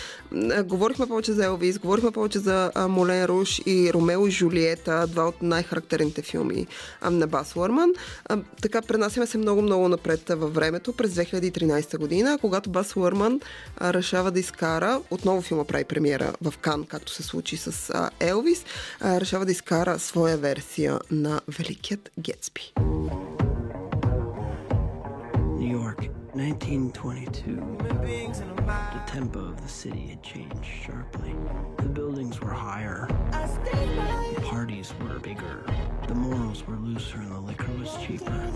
Говорихме 0.64 1.08
повече 1.08 1.34
за 1.34 1.46
Елвис, 1.46 1.80
говорихме 1.80 2.12
повече 2.12 2.40
за 2.40 2.72
а, 2.76 2.88
Молен 3.16 3.26
Руш 3.26 3.62
и 3.66 3.94
Ромео 3.94 4.28
и 4.28 4.32
Жулиета, 4.32 5.08
два 5.08 5.28
от 5.28 5.42
най-характерните 5.42 6.22
филми 6.22 6.68
на 7.12 7.28
Бас 7.28 7.56
Лърман. 7.56 7.94
А, 8.26 8.38
така 8.62 8.82
пренасяме 8.82 9.28
се 9.28 9.38
много-много 9.38 9.90
напред 9.90 10.30
във 10.30 10.54
времето, 10.54 10.94
през 10.94 11.12
2013 11.12 11.98
година, 11.98 12.38
когато 12.42 12.70
Бас 12.70 12.96
Лърман 12.96 13.40
а, 13.78 13.94
решава 13.94 14.32
да 14.32 14.40
изкара, 14.40 15.02
отново 15.12 15.42
филма 15.42 15.64
прави 15.64 15.84
премиера 15.84 16.34
в 16.42 16.54
Кан, 16.58 16.86
както 16.86 17.12
се 17.12 17.24
случи 17.24 17.58
с 17.58 17.94
Елвис, 18.20 18.66
решава 19.04 19.46
да 19.46 19.52
изкара 19.52 20.00
своя 20.00 20.38
версия 20.38 21.00
на 21.12 21.42
Великият 21.48 22.10
Гетсби. 22.20 22.74
1922. 26.36 27.56
The 27.80 29.02
tempo 29.08 29.40
of 29.40 29.62
the 29.62 29.70
city 29.70 30.08
had 30.08 30.22
changed 30.22 30.66
sharply. 30.66 31.34
The 31.78 31.88
buildings 31.88 32.42
were 32.42 32.52
higher. 32.52 33.08
The 33.32 34.42
parties 34.42 34.94
were 35.00 35.18
bigger. 35.20 35.66
The 36.10 36.14
morals 36.16 36.68
were 36.68 36.76
looser 36.76 37.20
and 37.20 37.32
the 37.32 37.40
liquor 37.40 37.72
was 37.80 37.96
cheaper. 38.06 38.52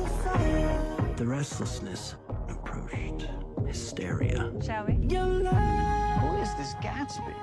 The 1.15 1.25
restlessness 1.25 2.15
approached 2.49 3.27
hysteria. 3.65 4.51
Shall 4.65 4.85
we? 4.85 4.93
Who 4.93 6.37
is 6.41 6.53
this 6.55 6.73
Gatsby? 6.81 7.33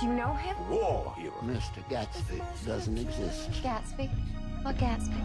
Do 0.00 0.06
you 0.06 0.14
know 0.14 0.32
him? 0.32 0.56
War 0.70 1.14
hero. 1.18 1.34
Mr. 1.44 1.86
Gatsby 1.90 2.40
doesn't 2.64 2.96
exist. 2.96 3.50
Gatsby. 3.62 4.08
What 4.62 4.78
Gatsby? 4.78 5.20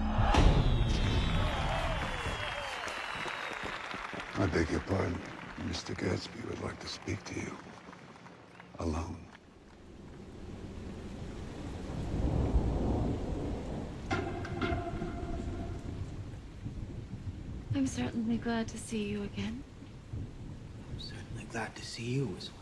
I 4.39 4.45
beg 4.45 4.69
your 4.69 4.81
pardon. 4.81 5.17
Mr. 5.67 5.91
Gatsby 6.01 6.39
would 6.47 6.61
like 6.61 6.79
to 6.79 6.87
speak 6.87 7.19
to 7.23 7.33
you. 7.43 7.51
Alone. 8.79 9.17
I'm 17.75 17.87
certainly 17.87 18.37
glad 18.37 18.67
to 18.67 18.77
see 18.77 19.03
you 19.13 19.23
again. 19.23 19.63
I'm 20.89 20.99
certainly 20.99 21.45
glad 21.51 21.75
to 21.75 21.83
see 21.93 22.09
you 22.17 22.27
as 22.37 22.49
well. 22.49 22.57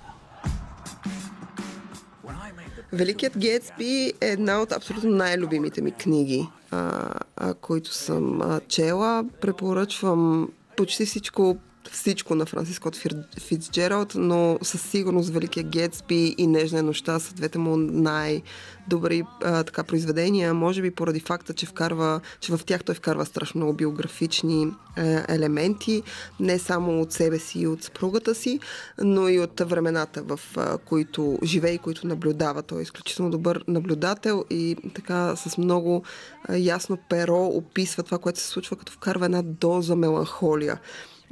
Великият 2.94 3.38
Гетсби 3.38 4.14
е 4.22 4.28
една 4.32 4.62
от 4.62 4.72
абсолютно 4.72 5.10
най-любимите 5.10 5.82
ми 5.82 5.92
книги, 5.92 6.48
а, 6.72 7.10
а, 7.36 7.54
които 7.54 7.94
съм 7.94 8.42
а, 8.42 8.62
чела. 8.68 9.26
Препоръчвам 9.42 10.50
почти 10.76 11.06
всичко 11.06 11.58
всичко 11.92 12.36
на 12.36 12.46
Франсис 12.46 12.76
Скот 12.76 12.96
Фир- 12.96 13.40
Фицджералд, 13.40 14.14
но 14.16 14.60
със 14.62 14.82
сигурност 14.82 15.30
Великия 15.30 15.64
Гетсби 15.64 16.36
и 16.38 16.48
Нежна 16.48 16.84
нощта 16.84 17.20
са 17.20 17.34
двете 17.34 17.58
му 17.58 17.78
най-добри 17.78 19.24
а, 19.44 19.64
така 19.64 19.84
произведения, 19.84 20.54
може 20.54 20.82
би 20.82 20.92
поради 20.92 21.20
факта, 21.20 21.54
че, 21.54 21.66
вкарва, 21.66 22.22
че 22.40 22.58
в 22.58 22.66
тях 22.66 22.84
той 22.84 22.96
вкарва 22.96 23.26
страшно 23.26 23.58
много 23.58 23.74
биографични 23.74 24.68
е, 24.98 25.24
елементи, 25.28 26.04
не 26.40 26.60
само 26.60 27.02
от 27.02 27.12
себе 27.12 27.40
си 27.40 27.60
и 27.60 27.68
от 27.68 27.84
съпругата 27.84 28.36
си, 28.36 28.60
но 29.04 29.30
и 29.30 29.40
от 29.40 29.60
времената, 29.60 30.24
в 30.24 30.40
а, 30.58 30.78
които 30.78 31.40
живее 31.44 31.74
и 31.74 31.78
които 31.78 32.08
наблюдава. 32.08 32.62
Той 32.62 32.80
е 32.80 32.84
изключително 32.84 33.32
добър 33.32 33.64
наблюдател 33.68 34.46
и 34.50 34.76
така 34.96 35.36
с 35.36 35.58
много 35.58 36.04
а, 36.44 36.58
ясно 36.58 36.98
перо 37.10 37.46
описва 37.46 38.04
това, 38.04 38.18
което 38.18 38.40
се 38.40 38.48
случва, 38.48 38.76
като 38.76 38.94
вкарва 38.94 39.26
една 39.26 39.42
доза 39.42 39.96
меланхолия 39.96 40.80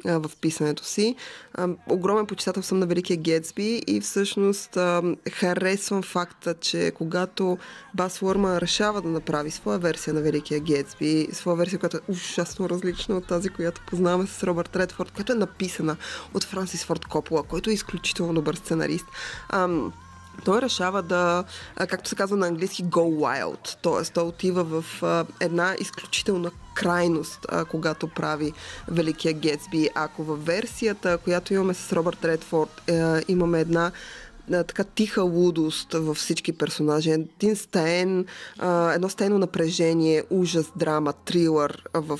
а, 0.05 0.19
в 0.19 0.31
писането 0.41 0.83
си. 0.83 1.15
А, 1.53 1.67
огромен 1.89 2.25
почитател 2.25 2.63
съм 2.63 2.79
на 2.79 2.85
Великия 2.85 3.17
Гетсби 3.17 3.83
и 3.87 4.01
всъщност 4.01 4.77
а, 4.77 5.01
харесвам 5.31 6.01
факта, 6.01 6.53
че 6.53 6.91
когато 6.95 7.57
Бас 7.93 8.21
Уърма 8.21 8.61
решава 8.61 9.01
да 9.01 9.09
направи 9.09 9.51
своя 9.51 9.79
версия 9.79 10.13
на 10.13 10.21
Великия 10.21 10.59
Гетсби, 10.59 11.27
своя 11.31 11.57
версия, 11.57 11.79
която 11.79 11.97
е 11.97 12.11
ужасно 12.11 12.69
различна 12.69 13.17
от 13.17 13.27
тази, 13.27 13.49
която 13.49 13.81
познаваме 13.87 14.27
с 14.27 14.43
Робърт 14.43 14.75
Редфорд, 14.75 15.11
която 15.11 15.31
е 15.31 15.35
написана 15.35 15.97
от 16.33 16.43
Франсис 16.43 16.85
Форд 16.85 17.05
Копола, 17.05 17.43
който 17.43 17.69
е 17.69 17.73
изключително 17.73 18.33
добър 18.33 18.55
сценарист. 18.55 19.05
Ам, 19.49 19.93
той 20.45 20.61
решава 20.61 21.01
да, 21.01 21.43
както 21.75 22.09
се 22.09 22.15
казва 22.15 22.37
на 22.37 22.47
английски, 22.47 22.85
go 22.85 23.17
wild. 23.17 23.77
Т.е. 23.81 24.13
той 24.13 24.23
отива 24.23 24.63
в 24.63 25.03
една 25.39 25.75
изключителна 25.79 26.51
крайност, 26.75 27.45
когато 27.69 28.07
прави 28.07 28.53
Великия 28.87 29.33
Гетсби. 29.33 29.89
Ако 29.95 30.23
във 30.23 30.45
версията, 30.45 31.17
която 31.17 31.53
имаме 31.53 31.73
с 31.73 31.93
Робърт 31.93 32.25
Редфорд, 32.25 32.91
имаме 33.27 33.59
една 33.59 33.91
така 34.49 34.83
тиха 34.83 35.21
лудост 35.21 35.93
във 35.93 36.17
всички 36.17 36.57
персонажи. 36.57 37.11
Един 37.11 37.55
стаен, 37.55 38.25
едно 38.93 39.09
стаено 39.09 39.37
напрежение, 39.37 40.23
ужас, 40.29 40.71
драма, 40.75 41.13
трилър 41.13 41.83
в 41.93 42.19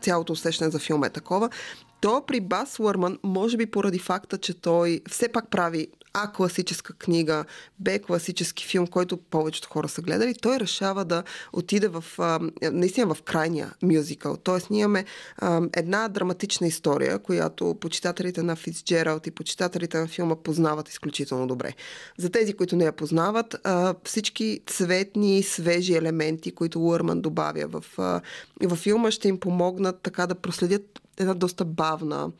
цялото 0.00 0.32
усещане 0.32 0.70
за 0.70 0.78
филма 0.78 1.06
е 1.06 1.10
такова. 1.10 1.50
То 2.00 2.22
при 2.26 2.40
Бас 2.40 2.78
Лърман, 2.78 3.18
може 3.22 3.56
би 3.56 3.66
поради 3.66 3.98
факта, 3.98 4.38
че 4.38 4.60
той 4.60 5.00
все 5.10 5.28
пак 5.28 5.50
прави 5.50 5.88
А 6.12 6.32
класическа 6.32 6.92
книга, 6.92 7.44
Б 7.78 7.98
класически 7.98 8.66
филм, 8.66 8.86
който 8.86 9.16
повечето 9.16 9.68
хора 9.68 9.88
са 9.88 10.02
гледали, 10.02 10.34
той 10.34 10.60
решава 10.60 11.04
да 11.04 11.22
отиде 11.52 11.88
в, 11.88 12.04
наистина 12.62 13.14
в 13.14 13.22
крайния 13.22 13.74
мюзикъл. 13.82 14.36
Тоест 14.36 14.70
ние 14.70 14.82
имаме 14.82 15.04
една 15.76 16.08
драматична 16.08 16.66
история, 16.66 17.18
която 17.18 17.76
почитателите 17.80 18.42
на 18.42 18.56
Фицджералд 18.56 19.26
и 19.26 19.30
почитателите 19.30 19.98
на 19.98 20.06
филма 20.06 20.36
познават 20.36 20.88
изключително 20.88 21.46
добре. 21.46 21.74
За 22.18 22.30
тези, 22.30 22.52
които 22.52 22.76
не 22.76 22.84
я 22.84 22.92
познават, 22.92 23.56
всички 24.04 24.60
цветни, 24.66 25.42
свежи 25.42 25.94
елементи, 25.94 26.52
които 26.52 26.80
Уърман 26.80 27.20
добавя 27.20 27.66
в, 27.68 27.84
а, 27.98 28.20
във 28.62 28.78
филма, 28.78 29.10
ще 29.10 29.28
им 29.28 29.40
помогнат 29.40 30.00
така 30.02 30.26
да 30.26 30.34
проследят 30.34 31.00
една 31.18 31.34
доста 31.34 31.64
бавна 31.64 32.30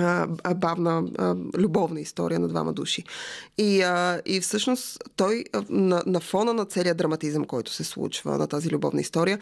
а, 0.00 0.54
бавна 0.54 1.04
а, 1.18 1.36
любовна 1.58 2.00
история 2.00 2.38
на 2.38 2.48
двама 2.48 2.72
души. 2.72 3.04
И, 3.58 3.82
а, 3.82 4.20
и 4.26 4.40
всъщност 4.40 4.98
той 5.16 5.44
на, 5.68 6.02
на 6.06 6.20
фона 6.20 6.52
на 6.54 6.64
целият 6.64 6.96
драматизъм, 6.96 7.44
който 7.44 7.72
се 7.72 7.84
случва 7.84 8.38
на 8.38 8.46
тази 8.46 8.70
любовна 8.70 9.00
история, 9.00 9.38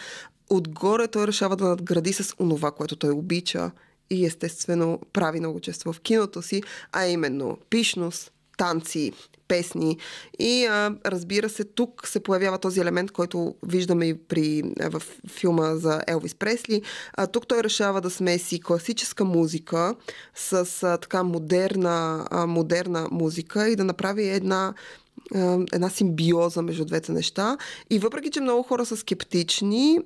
отгоре 0.50 1.08
той 1.08 1.26
решава 1.26 1.56
да 1.56 1.68
надгради 1.68 2.12
с 2.12 2.34
онова, 2.38 2.70
което 2.70 2.96
той 2.96 3.10
обича 3.10 3.70
и 4.10 4.26
естествено 4.26 5.00
прави 5.12 5.40
много 5.40 5.60
често 5.60 5.92
в 5.92 6.00
киното 6.00 6.42
си, 6.42 6.62
а 6.92 7.06
именно 7.06 7.58
пишност, 7.70 8.32
танци, 8.56 9.12
песни. 9.48 9.98
И 10.38 10.66
а, 10.66 10.94
разбира 11.06 11.48
се, 11.48 11.64
тук 11.64 12.08
се 12.08 12.20
появява 12.20 12.58
този 12.58 12.80
елемент, 12.80 13.10
който 13.10 13.54
виждаме 13.62 14.06
и 14.06 14.18
при, 14.18 14.62
а, 14.80 14.90
в 14.90 15.02
филма 15.28 15.76
за 15.76 16.02
Елвис 16.06 16.34
Пресли. 16.34 16.82
А, 17.12 17.26
тук 17.26 17.46
той 17.46 17.62
решава 17.62 18.00
да 18.00 18.10
смеси 18.10 18.60
класическа 18.60 19.24
музика 19.24 19.94
с 20.34 20.82
а, 20.82 20.98
така 20.98 21.22
модерна, 21.22 22.26
а, 22.30 22.46
модерна 22.46 23.08
музика 23.10 23.68
и 23.68 23.76
да 23.76 23.84
направи 23.84 24.28
една 24.28 24.74
една 25.72 25.90
симбиоза 25.90 26.62
между 26.62 26.84
двете 26.84 27.12
неща. 27.12 27.56
И 27.90 27.98
въпреки, 27.98 28.30
че 28.30 28.40
много 28.40 28.62
хора 28.62 28.86
са 28.86 28.96
скептични, 28.96 29.98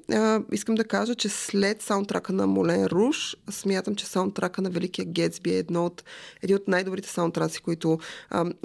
искам 0.53 0.75
да 0.75 0.85
кажа, 0.85 1.14
че 1.14 1.29
след 1.29 1.83
саундтрака 1.83 2.33
на 2.33 2.46
Молен 2.46 2.87
Руш, 2.87 3.37
смятам, 3.51 3.94
че 3.94 4.07
саундтрака 4.07 4.62
на 4.62 4.70
Великия 4.70 5.05
Гетсби 5.05 5.51
е 5.51 5.59
едно 5.59 5.87
от, 5.87 6.05
един 6.42 6.57
от 6.57 6.68
най-добрите 6.68 7.09
саундтраци, 7.09 7.61
които 7.61 7.98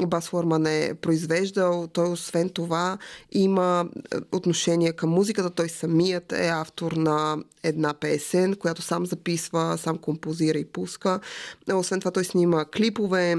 Бас 0.08 0.30
Форман 0.30 0.66
е 0.66 0.94
произвеждал. 1.02 1.88
Той, 1.88 2.10
освен 2.10 2.50
това, 2.50 2.98
има 3.32 3.86
отношение 4.32 4.94
към 4.94 5.10
музиката. 5.10 5.50
Той 5.50 5.70
самият 5.70 6.32
е 6.32 6.48
автор 6.48 6.92
на 6.92 7.38
една 7.64 7.94
песен, 7.94 8.56
която 8.56 8.82
сам 8.82 9.06
записва, 9.06 9.78
сам 9.78 9.98
композира 9.98 10.58
и 10.58 10.66
пуска. 10.66 11.20
Освен 11.74 12.00
това, 12.00 12.12
той 12.12 12.26
снима 12.26 12.66
клипове, 12.66 13.36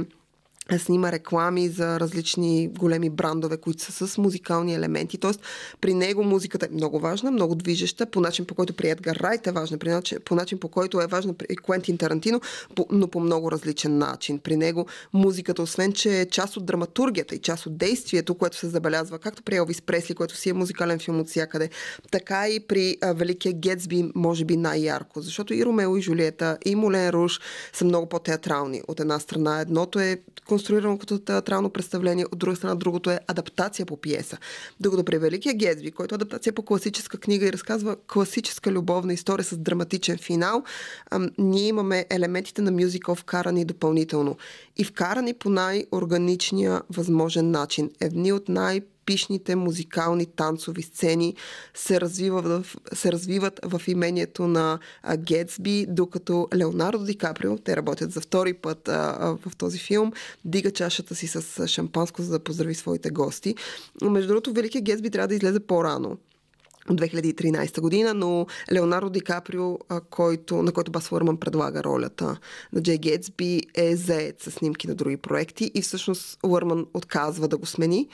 снима 0.76 1.12
реклами 1.12 1.68
за 1.68 2.00
различни 2.00 2.68
големи 2.68 3.11
брандове, 3.11 3.57
които 3.57 3.83
са 3.83 4.09
с 4.09 4.18
музикални 4.18 4.74
елементи. 4.74 5.18
Тоест, 5.18 5.40
при 5.81 5.94
него 5.94 6.24
музиката 6.24 6.66
е 6.66 6.74
много 6.74 7.00
важна, 7.00 7.31
много 7.31 7.54
движеща, 7.54 8.07
по 8.07 8.20
начин 8.20 8.44
по 8.44 8.54
който 8.54 8.74
при 8.74 8.88
Едгар 8.88 9.16
Райт 9.16 9.46
е 9.46 9.52
важна, 9.52 9.78
при 9.78 9.90
начин, 9.90 10.18
по 10.24 10.35
начин 10.35 10.59
по 10.59 10.68
който 10.68 11.00
е 11.00 11.07
важна 11.07 11.35
при 11.35 11.57
Куентин 11.57 11.98
Тарантино, 11.98 12.40
по, 12.74 12.87
но 12.90 13.09
по 13.09 13.20
много 13.20 13.52
различен 13.52 13.98
начин. 13.98 14.38
При 14.38 14.57
него 14.57 14.87
музиката, 15.12 15.62
освен 15.62 15.92
че 15.92 16.20
е 16.20 16.26
част 16.26 16.57
от 16.57 16.66
драматургията 16.66 17.35
и 17.35 17.38
част 17.38 17.66
от 17.66 17.76
действието, 17.76 18.35
което 18.35 18.57
се 18.57 18.68
забелязва, 18.68 19.18
както 19.18 19.42
при 19.42 19.57
Елвис 19.57 19.83
Пресли, 19.83 20.14
което 20.14 20.37
си 20.37 20.50
е 20.50 20.52
музикален 20.52 20.98
филм 20.98 21.20
от 21.20 21.28
всякъде, 21.28 21.70
така 22.11 22.48
и 22.48 22.61
при 22.61 22.96
а, 23.00 23.12
Великия 23.12 23.52
Гетсби, 23.52 24.11
може 24.14 24.44
би 24.44 24.57
най-ярко. 24.57 25.20
Защото 25.20 25.54
и 25.54 25.64
Ромео 25.64 25.96
и 25.96 26.02
Жулиета, 26.02 26.59
и 26.64 26.74
Молен 26.74 27.11
Руш 27.11 27.40
са 27.72 27.85
много 27.85 28.09
по-театрални. 28.09 28.83
От 28.88 29.00
една 29.00 29.18
страна 29.18 29.61
едното 29.61 30.00
е 30.00 30.20
конструирано 30.58 30.98
като 30.98 31.18
театрално 31.18 31.70
представление, 31.70 32.24
от 32.32 32.38
друга 32.38 32.56
страна 32.56 32.74
другото 32.74 33.10
е 33.10 33.20
адаптация 33.26 33.86
по 33.86 33.96
пиеса. 33.96 34.38
Докато 34.80 35.04
при 35.04 35.18
Великия 35.18 35.54
Гетсби, 35.54 35.90
който 35.90 36.14
е 36.14 36.16
адаптация 36.16 36.52
по 36.52 36.62
класическа 36.62 37.18
книга 37.18 37.46
и 37.46 37.52
разказва 37.52 37.96
класическа 38.12 38.72
любовна 38.72 39.12
история 39.12 39.44
с 39.44 39.56
драматичен 39.56 40.18
финал, 40.18 40.62
ам, 41.10 41.30
ние 41.38 41.66
имаме 41.66 42.06
елементите 42.10 42.62
на 42.62 42.70
мюзикъл 42.70 43.14
вкарани 43.14 43.64
допълнително. 43.64 44.36
И 44.76 44.84
вкарани 44.84 45.34
по 45.34 45.50
най-органичния 45.50 46.82
възможен 46.90 47.50
начин. 47.50 47.90
Едни 48.00 48.32
от 48.32 48.48
най- 48.48 48.80
пишните 49.08 49.56
музикални 49.56 50.26
танцови 50.26 50.82
сцени 50.82 51.34
се, 51.74 52.00
развива 52.00 52.42
в, 52.42 52.76
се 52.92 53.12
развиват 53.12 53.60
в 53.64 53.82
имението 53.86 54.46
на 54.46 54.78
Гетсби, 55.16 55.86
докато 55.88 56.48
Леонардо 56.56 57.04
Ди 57.04 57.18
Каприо, 57.18 57.58
те 57.58 57.76
работят 57.76 58.12
за 58.12 58.20
втори 58.20 58.54
път 58.54 58.88
а, 58.88 59.16
а, 59.20 59.48
в 59.48 59.56
този 59.56 59.78
филм, 59.78 60.12
дига 60.44 60.70
чашата 60.70 61.14
си 61.14 61.26
с 61.26 61.68
шампанско, 61.68 62.22
за 62.22 62.30
да 62.30 62.38
поздрави 62.38 62.74
своите 62.74 63.10
гости. 63.10 63.54
Между 64.02 64.28
другото, 64.28 64.52
Великия 64.52 64.82
Гетсби 64.82 65.10
трябва 65.10 65.28
да 65.28 65.34
излезе 65.34 65.60
по-рано 65.60 66.18
от 66.90 67.00
2013 67.00 67.80
година, 67.80 68.14
но 68.14 68.46
Леонардо 68.72 69.10
Ди 69.10 69.20
Каприо, 69.20 69.78
който, 70.10 70.62
на 70.62 70.72
който 70.72 70.90
Бас 70.90 71.12
Лърман 71.12 71.36
предлага 71.36 71.84
ролята 71.84 72.38
на 72.72 72.82
Джей 72.82 72.98
Гетсби, 72.98 73.62
е 73.74 73.96
заед 73.96 74.42
с 74.42 74.50
снимки 74.50 74.88
на 74.88 74.94
други 74.94 75.16
проекти 75.16 75.70
и 75.74 75.82
всъщност 75.82 76.38
Лърман 76.46 76.86
отказва 76.94 77.48
да 77.48 77.56
го 77.56 77.66
смени 77.66 78.08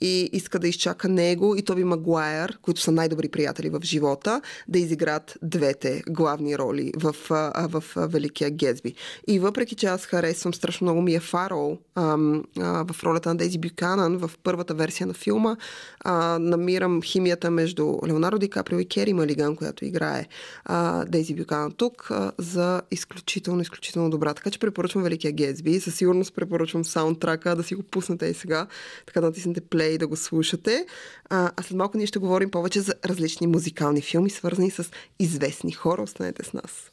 и 0.00 0.30
иска 0.32 0.58
да 0.58 0.68
изчака 0.68 1.08
него 1.08 1.56
и 1.56 1.62
Тоби 1.62 1.84
Магуайер, 1.84 2.58
които 2.62 2.80
са 2.80 2.92
най-добри 2.92 3.28
приятели 3.28 3.70
в 3.70 3.80
живота, 3.82 4.40
да 4.68 4.78
изиграт 4.78 5.38
двете 5.42 6.02
главни 6.08 6.58
роли 6.58 6.92
в, 6.96 7.14
в, 7.28 7.52
в 7.68 7.84
Великия 7.96 8.50
Гетсби. 8.50 8.94
И 9.28 9.38
въпреки, 9.38 9.74
че 9.74 9.86
аз 9.86 10.06
харесвам 10.06 10.54
страшно 10.54 10.84
много 10.84 11.02
Мия 11.02 11.20
Фарол 11.20 11.78
ам, 11.94 12.44
а, 12.58 12.84
в 12.92 13.04
ролята 13.04 13.28
на 13.28 13.36
Дейзи 13.36 13.58
Бюканан 13.58 14.16
в 14.16 14.30
първата 14.42 14.74
версия 14.74 15.06
на 15.06 15.14
филма, 15.14 15.56
а, 16.00 16.38
намирам 16.38 17.02
химията 17.02 17.50
между 17.50 17.98
Леонардо 18.06 18.38
Ди 18.38 18.50
Каприо 18.50 18.80
и 18.80 18.88
Кери 18.88 19.12
Малиган, 19.12 19.56
която 19.56 19.84
играе 19.84 20.26
а, 20.64 21.04
Дейзи 21.04 21.34
Бюканан 21.34 21.72
тук, 21.72 22.08
а, 22.10 22.32
за 22.38 22.82
изключително, 22.90 23.62
изключително 23.62 24.10
добра. 24.10 24.34
Така 24.34 24.50
че 24.50 24.58
препоръчвам 24.58 25.02
Великия 25.02 25.32
Гетсби. 25.32 25.80
Със 25.80 25.94
сигурност 25.94 26.34
препоръчвам 26.34 26.84
саундтрака 26.84 27.56
да 27.56 27.62
си 27.62 27.74
го 27.74 27.82
пуснете 27.82 28.26
и 28.26 28.34
сега, 28.34 28.66
така 29.06 29.20
да 29.20 29.26
натиснете 29.26 29.60
плей 29.60 29.85
и 29.88 29.98
да 29.98 30.06
го 30.06 30.16
слушате. 30.16 30.86
А, 31.30 31.50
а 31.56 31.62
след 31.62 31.76
малко 31.76 31.98
ние 31.98 32.06
ще 32.06 32.18
говорим 32.18 32.50
повече 32.50 32.80
за 32.80 32.94
различни 33.04 33.46
музикални 33.46 34.02
филми, 34.02 34.30
свързани 34.30 34.70
с 34.70 34.90
известни 35.18 35.72
хора. 35.72 36.02
Останете 36.02 36.44
с 36.44 36.52
нас. 36.52 36.90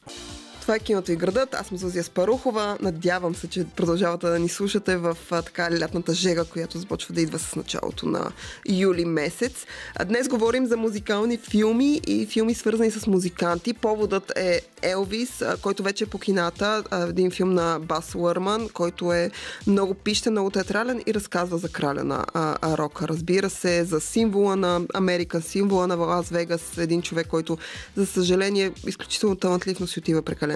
Това 0.64 0.76
е 0.76 0.80
киното 0.80 1.12
и 1.12 1.16
градът. 1.16 1.54
Аз 1.54 1.68
съм 1.68 1.78
Зузия 1.78 2.04
Спарухова. 2.04 2.78
Надявам 2.82 3.36
се, 3.36 3.48
че 3.48 3.66
продължавате 3.76 4.28
да 4.28 4.40
ни 4.40 4.50
слушате 4.50 4.98
в 4.98 5.18
а, 5.32 5.42
така 5.42 5.80
лятната 5.80 6.14
жега, 6.14 6.44
която 6.44 6.78
започва 6.78 7.14
да 7.14 7.22
идва 7.22 7.40
с 7.40 7.56
началото 7.56 8.06
на 8.06 8.32
юли 8.70 9.06
месец. 9.06 9.66
А 9.96 10.06
днес 10.06 10.28
говорим 10.28 10.66
за 10.66 10.78
музикални 10.78 11.38
филми 11.38 12.02
и 12.08 12.26
филми 12.26 12.54
свързани 12.54 12.92
с 12.92 13.08
музиканти. 13.08 13.74
Поводът 13.74 14.34
е 14.36 14.62
Елвис, 14.82 15.42
а, 15.42 15.58
който 15.58 15.84
вече 15.84 16.04
е 16.04 16.08
по 16.08 16.20
кината. 16.20 16.84
Един 17.10 17.32
филм 17.32 17.54
на 17.54 17.80
Бас 17.80 18.16
Лърман, 18.16 18.70
който 18.74 19.14
е 19.14 19.32
много 19.68 19.94
пищен, 19.94 20.32
много 20.32 20.50
театрален 20.50 21.02
и 21.08 21.14
разказва 21.14 21.58
за 21.58 21.70
краля 21.70 22.04
на 22.04 22.26
рока. 22.64 23.08
Разбира 23.08 23.50
се, 23.50 23.84
за 23.84 24.02
символа 24.02 24.56
на 24.56 24.82
Америка, 24.94 25.42
символа 25.42 25.88
на 25.88 25.96
Лас 25.96 26.30
Вегас, 26.30 26.78
един 26.78 27.02
човек, 27.02 27.28
който, 27.28 27.58
за 27.96 28.06
съжаление, 28.06 28.72
изключително 28.88 29.36
талантлив, 29.36 29.80
но 29.80 29.88
си 29.88 30.00
отива 30.00 30.22
прекалено 30.22 30.53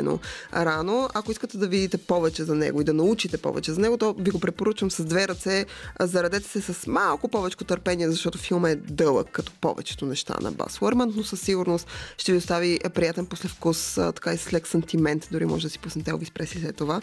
рано. 0.53 1.10
Ако 1.13 1.31
искате 1.31 1.57
да 1.57 1.67
видите 1.67 1.97
повече 1.97 2.43
за 2.43 2.55
него 2.55 2.81
и 2.81 2.83
да 2.83 2.93
научите 2.93 3.38
повече 3.38 3.71
за 3.71 3.81
него, 3.81 3.97
то 3.97 4.15
ви 4.19 4.31
го 4.31 4.39
препоръчвам 4.39 4.91
с 4.91 5.05
две 5.05 5.27
ръце. 5.27 5.65
Заредете 5.99 6.49
се 6.49 6.62
с 6.62 6.88
малко 6.88 7.27
повече 7.27 7.57
търпение, 7.57 8.10
защото 8.10 8.38
филмът 8.38 8.71
е 8.71 8.75
дълъг, 8.75 9.27
като 9.31 9.51
повечето 9.62 10.05
неща 10.05 10.36
на 10.41 10.51
Бас 10.51 10.81
Лърман, 10.81 11.13
но 11.15 11.23
със 11.23 11.41
сигурност 11.41 11.88
ще 12.17 12.31
ви 12.31 12.38
остави 12.38 12.79
приятен 12.93 13.25
послевкус, 13.25 13.93
така 13.95 14.33
и 14.33 14.38
с 14.38 14.53
лек 14.53 14.67
сантимент. 14.67 15.27
Дори 15.31 15.45
може 15.45 15.63
да 15.63 15.69
си 15.69 15.79
пуснете 15.79 16.12
Елвис 16.12 16.31
Пресли 16.31 16.62
след 16.62 16.75
това. 16.75 17.01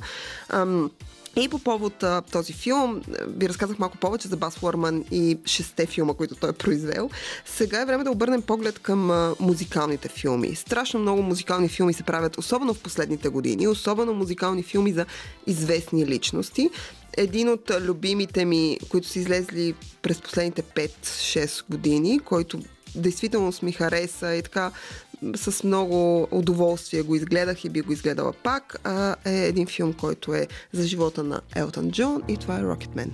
Ам, 0.49 0.91
и 1.37 1.49
по 1.49 1.59
повод 1.59 2.03
а, 2.03 2.23
този 2.33 2.53
филм, 2.53 3.03
а, 3.09 3.25
ви 3.27 3.49
разказах 3.49 3.79
малко 3.79 3.97
повече 3.97 4.29
за 4.29 4.37
Бас 4.37 4.63
Лорман 4.63 5.05
и 5.11 5.39
шесте 5.47 5.87
филма, 5.87 6.15
които 6.15 6.35
той 6.35 6.51
е 6.51 6.53
произвел. 6.53 7.11
Сега 7.45 7.81
е 7.81 7.85
време 7.87 8.05
да 8.05 8.11
обърнем 8.11 8.43
поглед 8.43 8.79
към 8.79 9.11
а, 9.11 9.35
музикалните 9.41 10.09
филми. 10.09 10.55
Страшно 10.55 11.01
много 11.01 11.23
музикални 11.23 11.69
филми 11.69 11.93
се 11.93 12.03
правят, 12.03 12.39
особено 12.39 12.75
в 12.75 12.83
последните 12.83 13.29
години, 13.29 13.69
особено 13.69 14.15
музикални 14.15 14.63
филми 14.63 14.93
за 14.93 15.07
известни 15.47 16.07
личности. 16.07 16.71
Един 17.17 17.49
от 17.49 17.71
любимите 17.81 18.45
ми, 18.45 18.79
които 18.89 19.09
са 19.09 19.19
излезли 19.19 19.75
през 20.03 20.21
последните 20.21 20.63
5-6 20.63 21.65
години, 21.71 22.19
който 22.19 22.61
действително 22.95 23.53
ми 23.63 23.73
хареса 23.73 24.35
и 24.35 24.43
така 24.43 24.71
с 25.37 25.65
много 25.65 26.29
удоволствие 26.31 27.03
го 27.03 27.15
изгледах 27.15 27.65
и 27.65 27.69
би 27.69 27.81
го 27.81 27.93
изгледала 27.93 28.33
пак, 28.33 28.81
а, 28.85 29.17
е 29.25 29.47
един 29.47 29.67
филм, 29.67 29.93
който 29.93 30.35
е 30.35 30.49
за 30.73 30.87
живота 30.87 31.23
на 31.23 31.41
Елтън 31.57 31.91
Джон 31.91 32.23
и 32.29 32.37
това 32.37 32.59
е 32.59 32.63
Rocketman. 32.63 33.11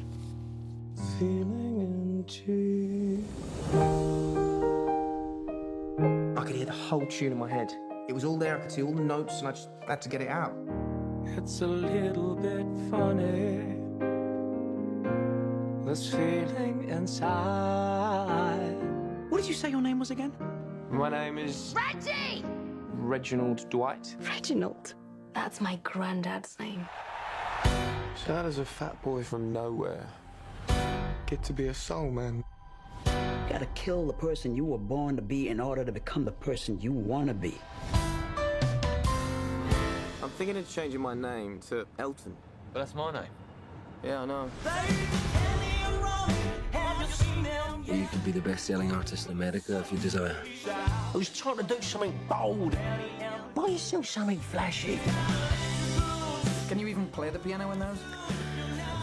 I 6.41 6.43
could 6.45 6.57
hear 6.57 6.71
the 6.75 6.83
whole 6.89 7.07
tune 7.07 7.33
in 7.33 7.39
my 7.39 7.51
head. 7.59 7.71
It 8.09 8.15
was 8.19 8.25
all 8.25 8.39
there, 8.39 8.57
I 8.57 8.61
could 8.63 8.73
see 8.73 8.83
all 8.83 8.97
the 9.03 9.09
notes, 9.17 9.35
and 9.39 9.49
I 9.49 9.53
just 9.53 9.69
had 9.87 10.01
to 10.03 10.09
get 10.09 10.21
it 10.27 10.31
out. 10.43 10.55
It's 11.37 11.61
a 11.61 11.67
little 11.67 12.35
bit 12.35 12.67
funny. 12.91 13.77
This 15.87 16.03
feeling 16.11 16.77
inside. 16.89 18.77
What 19.29 19.39
did 19.41 19.49
you 19.49 19.55
say 19.55 19.69
your 19.71 19.83
name 19.83 19.99
was 19.99 20.11
again? 20.11 20.33
My 20.91 21.09
name 21.09 21.39
is 21.39 21.73
Reggie! 21.77 22.45
Reginald 22.95 23.71
Dwight. 23.71 24.17
Reginald. 24.29 24.95
That's 25.35 25.61
my 25.61 25.77
granddad's 25.85 26.59
name. 26.59 26.85
So 28.17 28.35
how 28.35 28.43
does 28.43 28.59
a 28.59 28.65
fat 28.65 29.01
boy 29.01 29.23
from 29.23 29.53
nowhere 29.53 30.05
get 31.27 31.45
to 31.45 31.53
be 31.53 31.69
a 31.69 31.75
soul 31.75 32.11
man? 32.11 32.43
You 33.07 33.13
gotta 33.49 33.69
kill 33.77 34.05
the 34.05 34.13
person 34.13 34.57
you 34.57 34.65
were 34.65 34.79
born 34.79 35.15
to 35.15 35.23
be 35.23 35.49
in 35.49 35.61
order 35.61 35.85
to 35.85 35.93
become 35.93 36.25
the 36.25 36.33
person 36.33 36.81
you 36.81 36.91
wanna 36.91 37.35
be. 37.35 37.57
I'm 40.21 40.31
thinking 40.37 40.57
of 40.57 40.69
changing 40.69 41.01
my 41.01 41.15
name 41.15 41.61
to 41.69 41.87
Elton. 42.01 42.37
But 42.73 42.81
that's 42.81 42.97
my 42.97 43.13
name. 43.13 43.31
Yeah, 44.03 44.23
I 44.23 44.27
know. 44.27 44.51
You 47.85 48.07
could 48.07 48.25
be 48.25 48.33
the 48.33 48.41
best-selling 48.41 48.93
artist 48.93 49.27
in 49.27 49.33
America 49.33 49.79
if 49.81 49.91
you 49.93 49.99
desire. 49.99 50.37
I 50.67 51.17
was 51.17 51.29
trying 51.29 51.57
to 51.57 51.63
do 51.63 51.81
something 51.81 52.19
bold. 52.29 52.77
Buy 53.55 53.67
yourself 53.67 54.07
something 54.07 54.39
flashy. 54.39 54.99
Can 56.69 56.79
you 56.79 56.87
even 56.87 57.07
play 57.09 57.31
the 57.31 57.39
piano 57.39 57.71
in 57.73 57.79
those? 57.79 57.99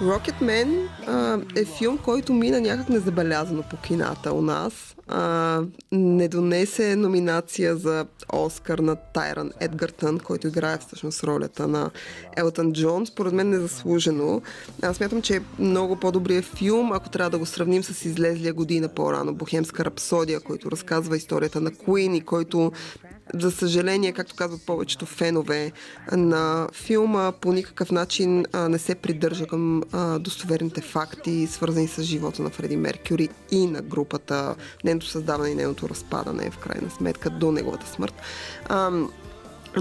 Rocketman 0.01 0.87
а, 1.07 1.39
е 1.55 1.65
филм, 1.65 1.97
който 1.97 2.33
мина 2.33 2.61
някак 2.61 2.89
незабелязано 2.89 3.63
по 3.69 3.77
кината 3.77 4.33
у 4.33 4.41
нас. 4.41 4.95
А, 5.07 5.61
не 5.91 6.27
донесе 6.27 6.95
номинация 6.95 7.75
за 7.75 8.05
Оскар 8.33 8.79
на 8.79 8.95
Тайран 8.95 9.51
Едгартън, 9.59 10.19
който 10.19 10.47
играе 10.47 10.77
всъщност 10.77 11.23
ролята 11.23 11.67
на 11.67 11.91
Елтън 12.35 12.73
Джон. 12.73 13.05
Според 13.05 13.33
мен 13.33 13.49
незаслужено. 13.49 14.41
Аз 14.81 14.97
смятам, 14.97 15.21
че 15.21 15.35
е 15.35 15.41
много 15.59 15.95
по-добрият 15.95 16.45
филм, 16.45 16.91
ако 16.91 17.09
трябва 17.09 17.29
да 17.29 17.37
го 17.37 17.45
сравним 17.45 17.83
с 17.83 18.05
излезлия 18.05 18.53
година 18.53 18.87
по-рано 18.87 19.33
Бохемска 19.33 19.85
рапсодия, 19.85 20.39
който 20.39 20.71
разказва 20.71 21.17
историята 21.17 21.61
на 21.61 21.71
Куин 21.71 22.15
и 22.15 22.21
който 22.21 22.71
за 23.33 23.51
съжаление, 23.51 24.11
както 24.11 24.35
казват 24.35 24.65
повечето 24.65 25.05
фенове 25.05 25.71
на 26.11 26.67
филма, 26.73 27.31
по 27.31 27.53
никакъв 27.53 27.91
начин 27.91 28.45
а, 28.53 28.69
не 28.69 28.77
се 28.77 28.95
придържа 28.95 29.47
към 29.47 29.83
а, 29.91 30.19
достоверните 30.19 30.81
факти, 30.81 31.47
свързани 31.47 31.87
с 31.87 32.03
живота 32.03 32.41
на 32.41 32.49
Фреди 32.49 32.77
Меркюри 32.77 33.29
и 33.51 33.67
на 33.67 33.81
групата, 33.81 34.55
нейното 34.83 35.07
създаване 35.07 35.49
и 35.49 35.55
нейното 35.55 35.89
разпадане, 35.89 36.51
в 36.51 36.57
крайна 36.57 36.89
сметка, 36.89 37.29
до 37.29 37.51
неговата 37.51 37.87
смърт. 37.87 38.13
А, 38.69 38.91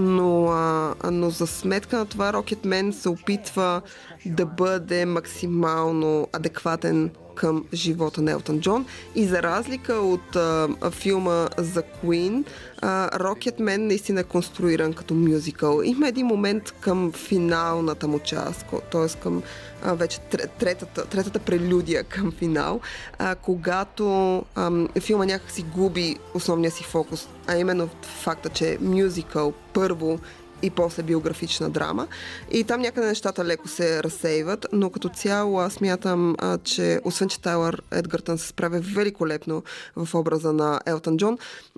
но, 0.01 0.45
а, 0.45 0.93
но 1.11 1.29
за 1.29 1.47
сметка 1.47 1.97
на 1.97 2.05
това 2.05 2.33
Rocketman 2.33 2.91
се 2.91 3.09
опитва 3.09 3.81
да 4.25 4.45
бъде 4.45 5.05
максимално 5.05 6.27
адекватен 6.33 7.11
към 7.37 7.65
живота 7.73 8.21
на 8.21 8.31
Елтън 8.31 8.59
Джон. 8.59 8.85
И 9.15 9.25
за 9.25 9.43
разлика 9.43 9.93
от 9.93 10.35
а, 10.35 10.67
филма 10.91 11.47
за 11.57 11.83
Queen, 11.83 12.43
а, 12.81 13.19
Rocketman 13.19 13.77
наистина 13.77 14.21
е 14.21 14.23
конструиран 14.23 14.93
като 14.93 15.13
мюзикъл. 15.13 15.81
Има 15.83 16.07
един 16.07 16.25
момент 16.25 16.73
към 16.79 17.11
финалната 17.11 18.07
му 18.07 18.19
част, 18.19 18.65
т.е. 18.91 19.19
към 19.19 19.43
а, 19.83 19.93
вече 19.93 20.19
третата, 20.59 21.05
третата 21.05 21.39
прелюдия 21.39 22.03
към 22.03 22.31
финал, 22.31 22.79
а, 23.17 23.35
когато 23.35 24.35
а, 24.55 24.71
филма 24.99 25.25
някак 25.25 25.51
си 25.51 25.65
губи 25.75 26.15
основния 26.33 26.71
си 26.71 26.83
фокус, 26.83 27.27
а 27.47 27.57
именно 27.57 27.89
факта, 28.01 28.49
че 28.49 28.77
мюзикъл 28.81 29.53
първо 29.73 30.19
и 30.61 30.69
после 30.69 31.03
биографична 31.03 31.69
драма. 31.69 32.07
И 32.51 32.63
там 32.63 32.81
някъде 32.81 33.07
нещата 33.07 33.45
леко 33.45 33.67
се 33.67 34.03
разсейват, 34.03 34.65
но 34.71 34.89
като 34.89 35.09
цяло 35.09 35.59
аз 35.59 35.73
смятам, 35.73 36.35
а, 36.39 36.57
че 36.57 37.01
освен, 37.03 37.29
че 37.29 37.41
Тайлър 37.41 37.81
Едгартън 37.91 38.37
се 38.37 38.47
справя 38.47 38.79
великолепно 38.79 39.63
в 39.95 40.15
образа 40.15 40.53
на 40.53 40.79
Елтън 40.85 41.17
Джон, 41.17 41.37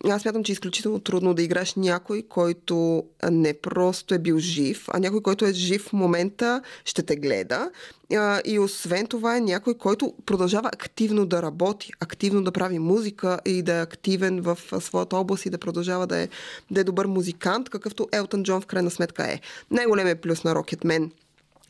аз 0.10 0.22
смятам, 0.22 0.44
че 0.44 0.52
е 0.52 0.54
изключително 0.54 1.00
трудно 1.00 1.34
да 1.34 1.44
играеш 1.44 1.76
някой, 1.76 2.22
който 2.30 3.04
не 3.32 3.54
просто 3.54 4.14
е 4.14 4.20
бил 4.20 4.38
жив, 4.40 4.86
а 4.88 5.00
някой, 5.00 5.22
който 5.22 5.46
е 5.46 5.54
жив 5.54 5.88
в 5.88 5.94
момента, 5.94 6.62
ще 6.86 7.04
те 7.04 7.16
гледа 7.16 7.70
а, 8.16 8.42
и 8.46 8.60
освен 8.60 9.08
това 9.08 9.38
е 9.38 9.42
някой, 9.42 9.74
който 9.74 10.14
продължава 10.26 10.70
активно 10.74 11.26
да 11.26 11.42
работи, 11.42 11.92
активно 12.00 12.44
да 12.44 12.52
прави 12.52 12.80
музика 12.80 13.40
и 13.46 13.62
да 13.62 13.74
е 13.74 13.82
активен 13.82 14.42
в 14.42 14.58
своята 14.80 15.18
област 15.18 15.46
и 15.46 15.50
да 15.50 15.58
продължава 15.58 16.08
да 16.08 16.18
е, 16.18 16.30
да 16.72 16.82
е 16.82 16.84
добър 16.84 17.06
музикант, 17.06 17.70
какъвто 17.70 18.08
Елтън 18.12 18.44
Джон 18.44 18.62
в 18.62 18.66
крайна 18.70 18.92
сметка 18.92 19.24
е. 19.24 19.40
Най-големият 19.72 20.22
плюс 20.22 20.44
на 20.44 20.56
Rocketman 20.56 21.12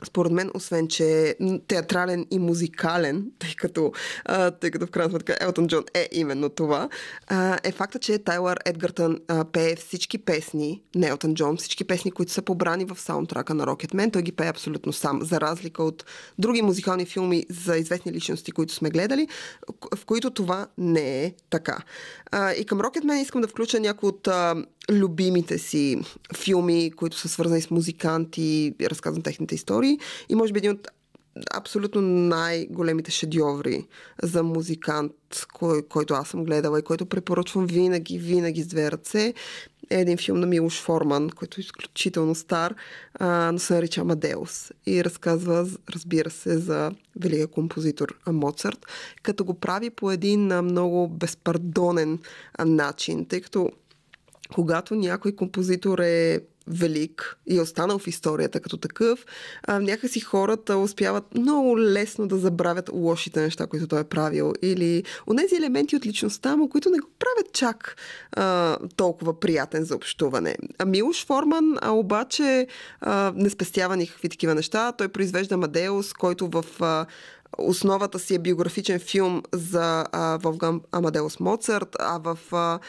според 0.03 0.31
мен, 0.31 0.51
освен, 0.53 0.87
че 0.87 1.35
е 1.39 1.59
театрален 1.67 2.25
и 2.31 2.39
музикален, 2.39 3.31
тъй 3.39 3.55
като, 3.55 3.91
а, 4.25 4.51
тъй 4.51 4.71
като 4.71 4.85
в 4.85 4.91
крайна 4.91 5.09
сметка 5.09 5.37
Елтон 5.41 5.67
Джон 5.67 5.83
е 5.93 6.09
именно 6.11 6.49
това, 6.49 6.89
а, 7.27 7.59
е 7.63 7.71
факта, 7.71 7.99
че 7.99 8.19
Тайлър 8.19 8.59
Едгартън 8.65 9.19
а, 9.27 9.45
пее 9.45 9.75
всички 9.75 10.17
песни 10.17 10.81
на 10.95 11.07
Елтон 11.07 11.33
Джон, 11.33 11.57
всички 11.57 11.83
песни, 11.83 12.11
които 12.11 12.31
са 12.31 12.41
побрани 12.41 12.85
в 12.85 12.99
саундтрака 12.99 13.53
на 13.53 13.65
Rocketman. 13.65 14.13
Той 14.13 14.21
ги 14.21 14.31
пее 14.31 14.47
абсолютно 14.47 14.93
сам, 14.93 15.19
за 15.23 15.41
разлика 15.41 15.83
от 15.83 16.05
други 16.39 16.61
музикални 16.61 17.05
филми 17.05 17.45
за 17.49 17.77
известни 17.77 18.11
личности, 18.11 18.51
които 18.51 18.73
сме 18.73 18.89
гледали, 18.89 19.27
в 19.95 20.05
които 20.05 20.31
това 20.31 20.67
не 20.77 21.23
е 21.23 21.33
така. 21.49 21.77
А, 22.31 22.53
и 22.53 22.65
към 22.65 22.79
Rocketman 22.79 23.21
искам 23.21 23.41
да 23.41 23.47
включа 23.47 23.79
някои 23.79 24.09
от 24.09 24.27
а, 24.27 24.55
любимите 24.91 25.57
си 25.57 26.01
филми, 26.37 26.91
които 26.91 27.17
са 27.17 27.29
свързани 27.29 27.61
с 27.61 27.71
музиканти, 27.71 28.75
разказвам 28.81 29.21
техните 29.21 29.55
истории. 29.55 29.88
И 30.29 30.35
може 30.35 30.53
би 30.53 30.57
един 30.59 30.71
от 30.71 30.87
абсолютно 31.53 32.01
най-големите 32.01 33.11
шедьоври 33.11 33.87
за 34.23 34.43
музикант, 34.43 35.13
кой, 35.53 35.81
който 35.81 36.13
аз 36.13 36.27
съм 36.27 36.43
гледала 36.43 36.79
и 36.79 36.83
който 36.83 37.05
препоръчвам 37.05 37.67
винаги, 37.67 38.17
винаги 38.17 38.63
с 38.63 38.67
две 38.67 38.91
ръце, 38.91 39.33
е 39.89 40.01
един 40.01 40.17
филм 40.17 40.39
на 40.39 40.47
Милош 40.47 40.81
Форман, 40.81 41.29
който 41.29 41.59
е 41.59 41.61
изключително 41.61 42.35
стар, 42.35 42.75
а, 43.13 43.51
но 43.51 43.59
се 43.59 43.73
нарича 43.73 44.01
Амадеус 44.01 44.71
и 44.85 45.03
разказва, 45.03 45.67
разбира 45.89 46.29
се, 46.29 46.57
за 46.57 46.91
великия 47.19 47.47
композитор 47.47 48.19
Моцарт, 48.27 48.85
като 49.23 49.45
го 49.45 49.53
прави 49.53 49.89
по 49.89 50.11
един 50.11 50.61
много 50.61 51.07
безпардонен 51.07 52.19
начин, 52.65 53.25
тъй 53.25 53.41
като 53.41 53.71
когато 54.53 54.95
някой 54.95 55.31
композитор 55.31 55.99
е 55.99 56.39
велик 56.69 57.37
и 57.47 57.57
е 57.57 57.61
останал 57.61 57.99
в 57.99 58.07
историята 58.07 58.59
като 58.59 58.77
такъв, 58.77 59.25
някакси 59.67 60.19
хората 60.19 60.77
успяват 60.77 61.35
много 61.35 61.79
лесно 61.79 62.27
да 62.27 62.37
забравят 62.37 62.89
лошите 62.93 63.41
неща, 63.41 63.67
които 63.67 63.87
той 63.87 63.99
е 63.99 64.03
правил 64.03 64.53
или 64.61 65.03
онези 65.27 65.55
елементи 65.55 65.95
от 65.95 66.05
личността 66.05 66.55
му, 66.55 66.69
които 66.69 66.89
не 66.89 66.99
го 66.99 67.07
правят 67.19 67.53
чак 67.53 67.95
а, 68.31 68.77
толкова 68.95 69.39
приятен 69.39 69.83
за 69.83 69.95
общуване. 69.95 70.55
А 70.77 70.85
Милош 70.85 71.25
Форман 71.25 71.75
а, 71.81 71.91
обаче 71.91 72.67
а, 73.01 73.33
не 73.35 73.49
спестява 73.49 73.97
никакви 73.97 74.29
такива 74.29 74.55
неща. 74.55 74.91
Той 74.91 75.07
произвежда 75.07 75.57
Мадеус, 75.57 76.13
който 76.13 76.47
в 76.47 76.65
а, 76.79 77.05
основата 77.57 78.19
си 78.19 78.35
е 78.35 78.39
биографичен 78.39 78.99
филм 78.99 79.43
за 79.53 80.05
а, 80.11 80.39
Амадеус 80.91 81.39
Моцарт, 81.39 81.95
а 81.99 82.19
в 82.19 82.37
а, 82.51 82.79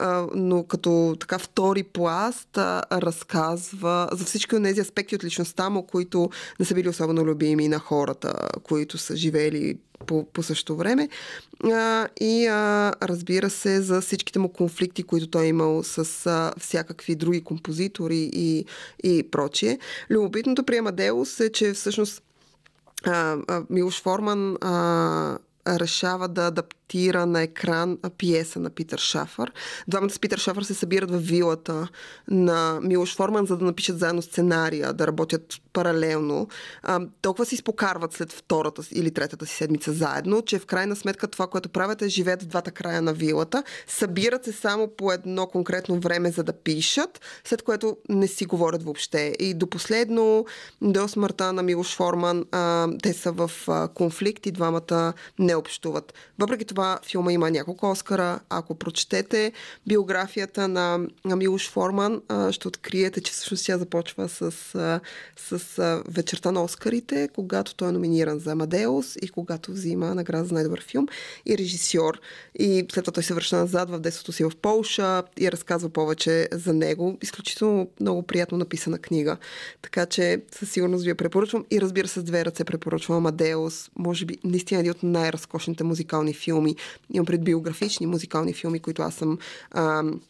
а, 0.00 0.26
но 0.34 0.64
като 0.64 1.16
така 1.20 1.38
втори 1.38 1.82
пласт 1.82 2.58
а, 2.58 2.82
разказва 2.92 4.08
за 4.12 4.24
всички 4.24 4.56
от 4.56 4.62
тези 4.62 4.80
аспекти 4.80 5.14
от 5.14 5.24
личността 5.24 5.70
му, 5.70 5.86
които 5.86 6.30
не 6.60 6.66
са 6.66 6.74
били 6.74 6.88
особено 6.88 7.24
любими 7.24 7.68
на 7.68 7.78
хората, 7.78 8.34
които 8.62 8.98
са 8.98 9.16
живели 9.16 9.78
по, 10.06 10.24
по 10.32 10.42
същото 10.42 10.76
време. 10.76 11.08
А, 11.64 12.08
и 12.20 12.46
а, 12.46 12.92
разбира 13.02 13.50
се 13.50 13.82
за 13.82 14.00
всичките 14.00 14.38
му 14.38 14.48
конфликти, 14.48 15.02
които 15.02 15.26
той 15.26 15.44
е 15.44 15.48
имал 15.48 15.82
с 15.82 16.26
а, 16.26 16.52
всякакви 16.58 17.14
други 17.14 17.44
композитори 17.44 18.30
и, 18.32 18.64
и 19.04 19.22
прочие. 19.30 19.78
Любопитното 20.10 20.64
при 20.64 20.76
Амадеус 20.76 21.40
е, 21.40 21.52
че 21.52 21.72
всъщност 21.72 22.22
Милош 23.68 24.02
Форман 24.02 24.56
решава 25.66 26.28
да 26.28 26.46
адаптира 26.46 26.83
на 26.94 27.42
екран 27.42 27.98
пиеса 28.18 28.60
на 28.60 28.70
Питър 28.70 28.98
Шафър. 28.98 29.52
Двамата 29.88 30.10
с 30.10 30.18
Питър 30.18 30.38
Шафър 30.38 30.62
се 30.62 30.74
събират 30.74 31.10
в 31.10 31.18
вилата 31.18 31.88
на 32.28 32.80
Милош 32.82 33.16
Форман, 33.16 33.46
за 33.46 33.56
да 33.56 33.64
напишат 33.64 33.98
заедно 33.98 34.22
сценария, 34.22 34.92
да 34.92 35.06
работят 35.06 35.54
паралелно. 35.72 36.48
А, 36.82 37.00
толкова 37.22 37.46
си 37.46 37.56
спокарват 37.56 38.12
след 38.12 38.32
втората 38.32 38.82
или 38.92 39.10
третата 39.10 39.46
си 39.46 39.54
седмица 39.54 39.92
заедно, 39.92 40.42
че 40.42 40.58
в 40.58 40.66
крайна 40.66 40.96
сметка 40.96 41.28
това, 41.28 41.46
което 41.46 41.68
правят 41.68 42.02
е 42.02 42.08
живеят 42.08 42.42
в 42.42 42.46
двата 42.46 42.70
края 42.70 43.02
на 43.02 43.12
вилата, 43.12 43.62
събират 43.86 44.44
се 44.44 44.52
само 44.52 44.88
по 44.88 45.12
едно 45.12 45.46
конкретно 45.46 46.00
време, 46.00 46.30
за 46.30 46.44
да 46.44 46.52
пишат, 46.52 47.20
след 47.44 47.62
което 47.62 47.96
не 48.08 48.28
си 48.28 48.44
говорят 48.44 48.82
въобще. 48.82 49.34
И 49.38 49.54
до 49.54 49.66
последно, 49.66 50.46
до 50.82 51.08
смъртта 51.08 51.52
на 51.52 51.62
Милош 51.62 51.96
Форман, 51.96 52.44
а, 52.52 52.88
те 53.02 53.12
са 53.12 53.32
в 53.32 53.50
конфликт 53.94 54.46
и 54.46 54.52
двамата 54.52 55.12
не 55.38 55.54
общуват. 55.54 56.14
Въпреки 56.38 56.64
това, 56.64 56.73
филма 57.06 57.32
има 57.32 57.50
няколко 57.50 57.90
Оскара. 57.90 58.40
Ако 58.48 58.74
прочетете 58.74 59.52
биографията 59.86 60.68
на, 60.68 61.00
на 61.24 61.36
Милош 61.36 61.70
Форман, 61.70 62.22
а, 62.28 62.52
ще 62.52 62.68
откриете, 62.68 63.20
че 63.20 63.32
всъщност 63.32 63.66
тя 63.66 63.78
започва 63.78 64.28
с, 64.28 64.42
а, 64.74 65.00
с 65.36 65.78
а, 65.78 66.02
вечерта 66.08 66.52
на 66.52 66.64
Оскарите, 66.64 67.28
когато 67.34 67.74
той 67.74 67.88
е 67.88 67.92
номиниран 67.92 68.38
за 68.38 68.52
Амадеус 68.52 69.16
и 69.22 69.28
когато 69.28 69.72
взима 69.72 70.14
награда 70.14 70.44
за 70.44 70.54
най-добър 70.54 70.84
филм 70.84 71.06
и 71.46 71.58
режисьор. 71.58 72.20
И 72.58 72.86
след 72.92 73.04
това 73.04 73.12
той 73.12 73.22
се 73.22 73.34
връща 73.34 73.56
назад 73.56 73.90
в 73.90 74.00
детството 74.00 74.32
си 74.32 74.44
в 74.44 74.52
Полша 74.62 75.22
и 75.40 75.52
разказва 75.52 75.88
повече 75.88 76.48
за 76.52 76.72
него. 76.72 77.18
Изключително 77.22 77.88
много 78.00 78.22
приятно 78.22 78.58
написана 78.58 78.98
книга. 78.98 79.36
Така 79.82 80.06
че 80.06 80.42
със 80.58 80.70
сигурност 80.70 81.04
ви 81.04 81.10
я 81.10 81.14
препоръчвам 81.14 81.64
и 81.70 81.80
разбира 81.80 82.08
се 82.08 82.20
с 82.20 82.22
две 82.22 82.44
ръце 82.44 82.64
препоръчвам 82.64 83.18
Амадеус. 83.18 83.90
Може 83.98 84.24
би 84.24 84.38
наистина 84.44 84.80
един 84.80 84.90
от 84.90 85.02
най-разкошните 85.02 85.84
музикални 85.84 86.34
филми. 86.34 86.63
Имам 87.14 87.26
пред 87.26 87.44
биографични 87.44 88.06
музикални 88.06 88.52
филми, 88.52 88.80
които 88.80 89.02
аз 89.02 89.14
съм 89.14 89.38
ам, 89.70 90.20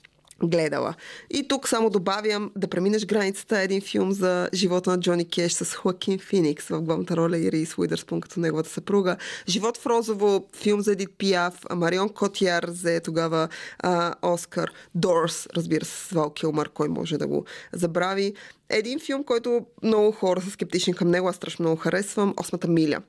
гледала. 0.42 0.94
И 1.31 1.49
тук 1.49 1.68
само 1.68 1.90
добавям 1.90 2.51
да 2.57 2.68
преминеш 2.68 3.07
границата 3.07 3.61
един 3.61 3.81
филм 3.81 4.12
за 4.12 4.49
живота 4.55 4.90
на 4.90 5.01
Джони 5.01 5.29
Кеш 5.29 5.53
с 5.53 5.75
Хоакин 5.75 6.18
Феникс 6.18 6.68
в 6.68 6.83
главната 6.83 7.16
роля 7.16 7.38
и 7.38 7.53
Рис 7.53 7.79
Уидърспун 7.79 8.20
като 8.20 8.40
неговата 8.40 8.68
съпруга. 8.68 9.16
Живот 9.49 9.79
в 9.79 9.87
розово, 9.87 10.47
филм 10.57 10.81
за 10.81 10.92
Едит 10.92 11.11
Пиаф, 11.18 11.55
Марион 11.75 12.09
Котяр 12.09 12.66
взе 12.68 13.01
тогава 13.01 13.49
а, 13.79 14.14
Оскар, 14.23 14.70
Дорс, 14.94 15.49
разбира 15.57 15.85
се, 15.85 16.09
с 16.09 16.11
Вал 16.11 16.31
Килмър, 16.31 16.68
кой 16.68 16.88
може 16.88 17.18
да 17.18 17.27
го 17.27 17.44
забрави. 17.73 18.35
Един 18.77 19.01
филм, 19.01 19.25
който 19.25 19.67
много 19.83 20.13
хора 20.13 20.41
са 20.41 20.51
скептични 20.51 20.95
към 20.95 21.11
него, 21.11 21.29
аз 21.29 21.37
страшно 21.37 21.63
много 21.63 21.81
харесвам, 21.81 22.35
Осмата 22.41 22.69
миля. 22.69 23.03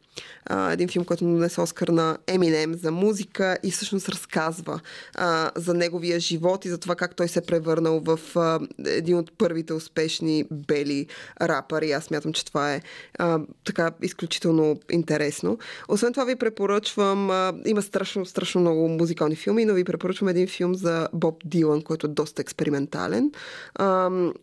А, 0.46 0.72
един 0.72 0.90
филм, 0.90 1.06
който 1.06 1.26
донесе 1.26 1.62
Оскар 1.62 1.88
на 1.88 2.18
Еминем 2.28 2.74
за 2.74 2.92
музика 2.92 3.58
и 3.64 3.72
всъщност 3.72 4.10
разказва 4.10 4.80
а, 5.16 5.52
за 5.56 5.74
неговия 5.74 6.20
живот 6.20 6.66
и 6.66 6.70
за 6.70 6.78
това 6.78 6.96
как 6.96 7.16
той 7.16 7.28
се 7.28 7.40
е 7.40 7.42
превърнал 7.42 8.00
в 8.00 8.20
а, 8.36 8.60
един 8.86 9.18
от 9.18 9.38
първите 9.38 9.74
успешни 9.74 10.46
бели 10.52 11.08
рапъри. 11.42 11.92
Аз 11.92 12.04
смятам, 12.04 12.34
че 12.34 12.46
това 12.46 12.74
е 12.74 12.82
а, 13.20 13.40
така 13.64 13.92
изключително 14.02 14.80
интересно. 14.92 15.58
Освен 15.88 16.14
това 16.14 16.26
ви 16.26 16.36
препоръчвам, 16.36 17.30
а, 17.30 17.54
има 17.66 17.82
страшно, 17.82 18.26
страшно 18.26 18.62
много 18.62 18.88
музикални 18.88 19.36
филми, 19.36 19.66
но 19.66 19.74
ви 19.74 19.84
препоръчвам 19.84 20.28
един 20.30 20.48
филм 20.48 20.76
за 20.76 21.08
Боб 21.14 21.42
Дилан, 21.46 21.82
който 21.82 22.08
е 22.08 22.10
доста 22.10 22.42
експериментален, 22.42 23.32
а, 23.76 23.86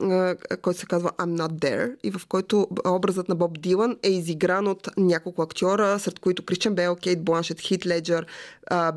а, 0.01 0.37
който 0.63 0.81
се 0.81 0.87
казва 0.87 1.12
I'm 1.19 1.47
Not 1.47 1.53
There 1.53 1.97
и 2.03 2.11
в 2.11 2.27
който 2.29 2.69
образът 2.87 3.29
на 3.29 3.35
Боб 3.35 3.61
Дилан 3.61 3.97
е 4.03 4.11
изигран 4.11 4.69
от 4.69 4.89
няколко 4.97 5.43
актьора, 5.43 5.99
сред 5.99 6.19
които 6.19 6.45
Кристиан 6.45 6.75
Бел, 6.75 6.97
Кейт 6.97 7.25
Бланшет, 7.25 7.61
Хит 7.61 7.87
Леджер, 7.87 8.27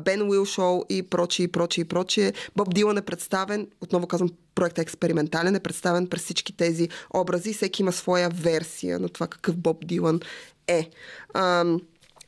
Бен 0.04 0.22
Уилшоу 0.22 0.82
и 0.88 1.02
прочие, 1.02 1.44
и 1.44 1.48
прочие, 1.48 1.82
и 1.82 1.88
прочие. 1.88 2.32
Боб 2.56 2.74
Дилан 2.74 2.98
е 2.98 3.02
представен, 3.02 3.66
отново 3.80 4.06
казвам, 4.06 4.30
проектът 4.54 4.78
е 4.78 4.82
експериментален, 4.82 5.54
е 5.54 5.60
представен 5.60 6.06
през 6.06 6.22
всички 6.22 6.56
тези 6.56 6.88
образи. 7.14 7.54
Всеки 7.54 7.82
има 7.82 7.92
своя 7.92 8.28
версия 8.28 8.98
на 8.98 9.08
това 9.08 9.26
какъв 9.26 9.56
Боб 9.56 9.86
Дилан 9.86 10.20
е. 10.68 10.90
Ам, 11.34 11.80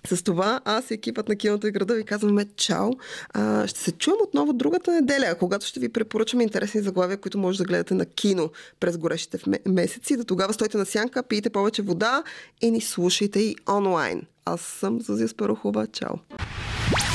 с 0.07 0.23
това 0.23 0.61
аз 0.65 0.91
и 0.91 0.95
екипът 0.95 1.29
на 1.29 1.37
киното 1.37 1.67
и 1.67 1.71
града 1.71 1.95
ви 1.95 2.05
казваме 2.05 2.47
чао. 2.57 2.91
А, 3.31 3.67
ще 3.67 3.81
се 3.81 3.93
чуем 3.93 4.17
отново 4.23 4.53
другата 4.53 4.93
неделя, 4.93 5.35
когато 5.39 5.67
ще 5.67 5.81
ви 5.81 5.89
препоръчаме 5.89 6.43
интересни 6.43 6.81
заглавия, 6.81 7.17
които 7.17 7.39
може 7.39 7.59
да 7.59 7.65
гледате 7.65 7.95
на 7.95 8.07
кино 8.07 8.51
през 8.81 8.99
горещите 8.99 9.39
месеци. 9.67 10.17
До 10.17 10.25
тогава 10.25 10.53
стойте 10.53 10.79
на 10.79 10.87
сянка, 10.87 11.23
пийте 11.23 11.51
повече 11.51 11.83
вода 11.83 12.23
и 12.61 12.71
ни 12.71 12.81
слушайте 12.81 13.41
и 13.41 13.57
онлайн. 13.69 14.23
Аз 14.45 14.61
съм 14.61 15.01
Зузия 15.01 15.29
Спарухова. 15.29 15.87
Чао! 15.87 16.15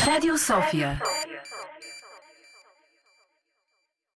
Радио 0.07 0.37
София 0.37 1.01